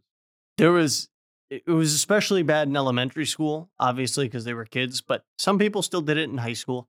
[0.58, 1.08] There was
[1.50, 5.58] it it was especially bad in elementary school, obviously because they were kids, but some
[5.58, 6.88] people still did it in high school.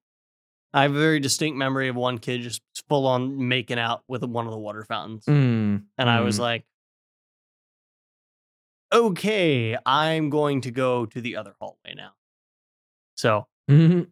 [0.74, 4.24] I have a very distinct memory of one kid just full on making out with
[4.24, 5.26] one of the water fountains.
[5.26, 6.42] Mm, And I was mm.
[6.42, 6.66] like,
[8.94, 12.12] okay, I'm going to go to the other hallway now.
[13.16, 14.08] So the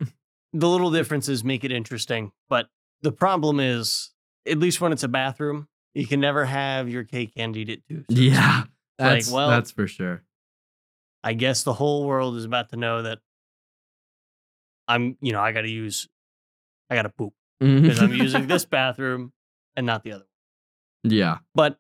[0.53, 2.31] little differences make it interesting.
[2.49, 2.67] But
[3.01, 4.11] the problem is,
[4.47, 7.85] at least when it's a bathroom, you can never have your cake and eat it
[7.87, 8.03] too.
[8.09, 8.61] so yeah.
[8.61, 8.71] speak.
[8.99, 10.23] like, That's well- that's for sure.
[11.23, 13.19] I guess the whole world is about to know that
[14.87, 16.07] I'm, you know, I got to use,
[16.89, 19.33] I got to poop because I'm using this bathroom
[19.75, 20.25] and not the other.
[21.03, 21.11] One.
[21.13, 21.79] Yeah, But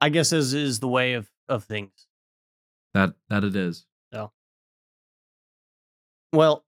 [0.00, 2.06] I guess as is the way of of things.
[2.94, 3.84] that that it is.
[6.32, 6.64] Well,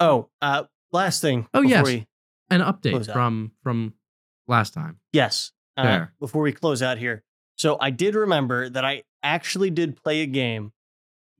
[0.00, 1.46] oh, uh, last thing.
[1.54, 1.84] Oh, yes.
[1.86, 2.06] we-
[2.50, 3.12] An update out.
[3.14, 3.94] from from
[4.46, 5.00] last time.
[5.12, 5.52] yes.
[5.74, 7.24] Uh, before we close out here,
[7.56, 10.72] so I did remember that I actually did play a game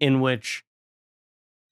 [0.01, 0.65] in which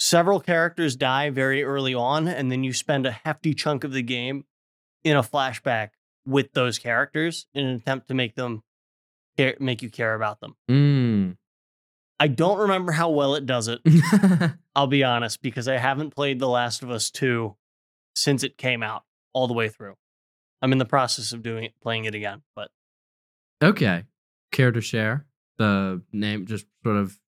[0.00, 4.02] several characters die very early on, and then you spend a hefty chunk of the
[4.02, 4.44] game
[5.04, 5.90] in a flashback
[6.26, 8.62] with those characters in an attempt to make them
[9.36, 10.56] care, make you care about them.
[10.68, 11.36] Mm.
[12.18, 13.80] I don't remember how well it does it.
[14.74, 17.56] I'll be honest, because I haven't played The Last of Us 2
[18.14, 19.94] since it came out all the way through.
[20.60, 22.70] I'm in the process of doing it, playing it again, but
[23.62, 24.04] okay.
[24.52, 25.26] Care to share
[25.56, 26.44] the name?
[26.44, 27.18] Just sort of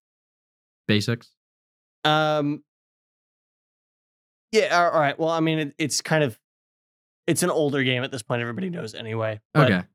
[0.86, 1.30] basics.
[2.04, 2.62] Um,
[4.52, 5.18] yeah, all right.
[5.18, 6.38] Well, I mean, it, it's kind of
[7.26, 8.40] it's an older game at this point.
[8.42, 9.40] Everybody knows anyway.
[9.54, 9.86] But Okay.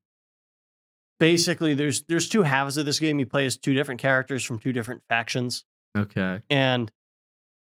[1.19, 3.17] Basically, there's there's two halves of this game.
[3.19, 5.65] You play as two different characters from two different factions,
[5.97, 6.41] Okay.
[6.49, 6.91] and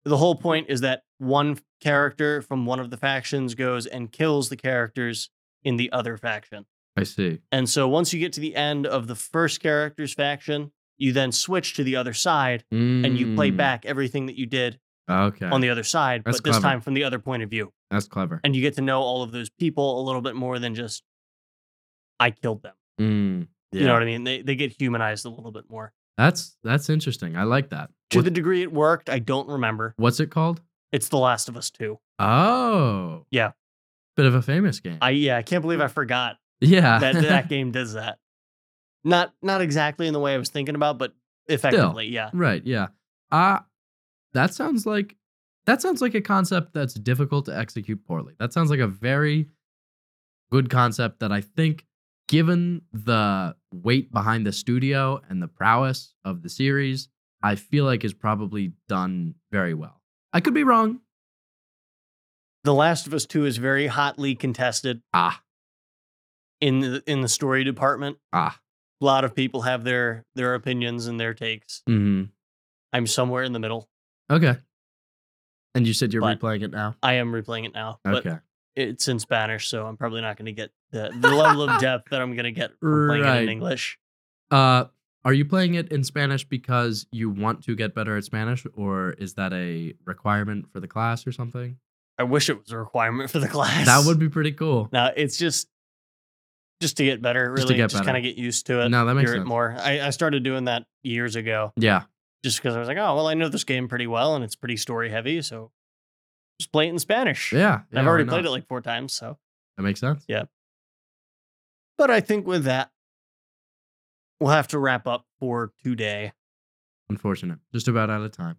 [0.05, 4.47] the whole point is that one character from one of the factions goes and kills
[4.49, 5.29] the characters
[5.63, 6.65] in the other faction.
[6.95, 7.39] I see.
[7.51, 10.71] And so once you get to the end of the first character's faction,
[11.01, 13.57] you then switch to the other side and you play Mm.
[13.57, 14.79] back everything that you did
[15.09, 15.47] Okay.
[15.47, 16.63] on the other side, That's but this clever.
[16.73, 17.73] time from the other point of view.
[17.89, 18.39] That's clever.
[18.43, 21.03] And you get to know all of those people a little bit more than just
[22.19, 22.75] I killed them.
[22.99, 23.47] Mm.
[23.71, 24.23] You know what I mean?
[24.25, 25.93] They they get humanized a little bit more.
[26.17, 27.35] That's that's interesting.
[27.35, 27.89] I like that.
[28.11, 29.93] To What- the degree it worked, I don't remember.
[29.97, 30.61] what's it called?
[30.91, 31.97] It's The Last of Us 2.
[32.19, 33.25] Oh.
[33.31, 33.51] Yeah.
[34.17, 34.97] Bit of a famous game.
[35.01, 36.99] I yeah, I can't believe I forgot yeah.
[36.99, 38.19] that that game does that.
[39.03, 41.13] Not not exactly in the way I was thinking about, but
[41.47, 42.29] effectively, yeah.
[42.33, 42.87] Right, yeah.
[43.31, 43.59] Uh
[44.33, 45.15] that sounds like
[45.65, 48.33] that sounds like a concept that's difficult to execute poorly.
[48.39, 49.47] That sounds like a very
[50.51, 51.85] good concept that I think
[52.27, 57.09] given the weight behind the studio and the prowess of the series,
[57.43, 60.01] I feel like is probably done very well.
[60.33, 61.01] I could be wrong.
[62.63, 65.41] The Last of Us 2 is very hotly contested Ah,
[66.61, 68.17] in the in the story department.
[68.31, 68.59] ah.
[69.01, 71.81] A lot of people have their their opinions and their takes.
[71.89, 72.25] Mm-hmm.
[72.93, 73.89] I'm somewhere in the middle.
[74.29, 74.55] Okay.
[75.73, 76.95] And you said you're But- replaying it now?
[77.01, 78.37] I am replaying it now, but Okay.
[78.75, 82.09] it's in Spanish, so I'm probably not going to get the, the level of depth
[82.11, 83.97] that I'm gonna get from playing it in English.
[84.51, 84.85] Uh,
[85.23, 89.11] are you playing it in Spanish because you want to get better at Spanish, or
[89.11, 91.77] is that a requirement for the class or something?
[92.17, 93.85] I wish it was a requirement for the class.
[93.85, 94.89] That would be pretty cool.
[94.91, 95.69] Now it's just
[96.81, 97.51] just to get better.
[97.51, 98.03] Really, Just better.
[98.05, 98.89] kind of get used to it.
[98.89, 99.75] No, that makes hear it more.
[99.79, 102.03] I, I started doing that years ago, Yeah,
[102.43, 104.55] just because I was like, oh well, I know this game pretty well, and it's
[104.55, 105.71] pretty story heavy, so
[106.59, 107.53] just play it in Spanish.
[107.53, 107.81] yeah.
[107.91, 109.37] yeah I've already played it like four times, so.
[109.77, 110.25] That makes sense.
[110.27, 110.43] Yeah,
[111.97, 112.91] but I think with that,
[114.39, 116.33] we'll have to wrap up for today.
[117.09, 117.59] Unfortunate.
[117.73, 118.57] Just about out of time.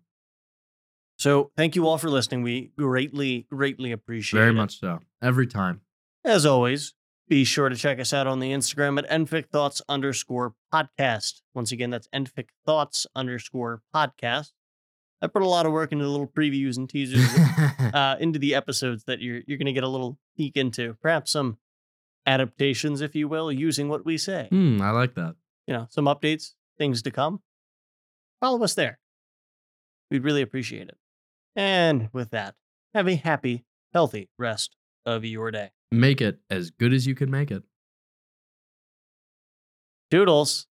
[1.18, 2.42] So thank you all for listening.
[2.42, 4.54] We greatly, greatly appreciate Very it.
[4.54, 5.00] much so.
[5.22, 5.80] Every time.
[6.24, 6.94] As always,
[7.32, 11.40] be sure to check us out on the Instagram at NFIC Thoughts underscore podcast.
[11.54, 14.50] Once again, that's NFIC Thoughts underscore podcast.
[15.22, 17.26] I put a lot of work into the little previews and teasers
[17.94, 20.94] uh, into the episodes that you're you're going to get a little peek into.
[21.00, 21.56] Perhaps some
[22.26, 24.48] adaptations, if you will, using what we say.
[24.50, 25.34] Hmm, I like that.
[25.66, 27.40] You know, some updates, things to come.
[28.42, 28.98] Follow us there.
[30.10, 30.98] We'd really appreciate it.
[31.56, 32.56] And with that,
[32.92, 33.64] have a happy,
[33.94, 34.76] healthy rest
[35.06, 35.70] of your day.
[35.92, 37.62] Make it as good as you can make it.
[40.10, 40.66] Doodles.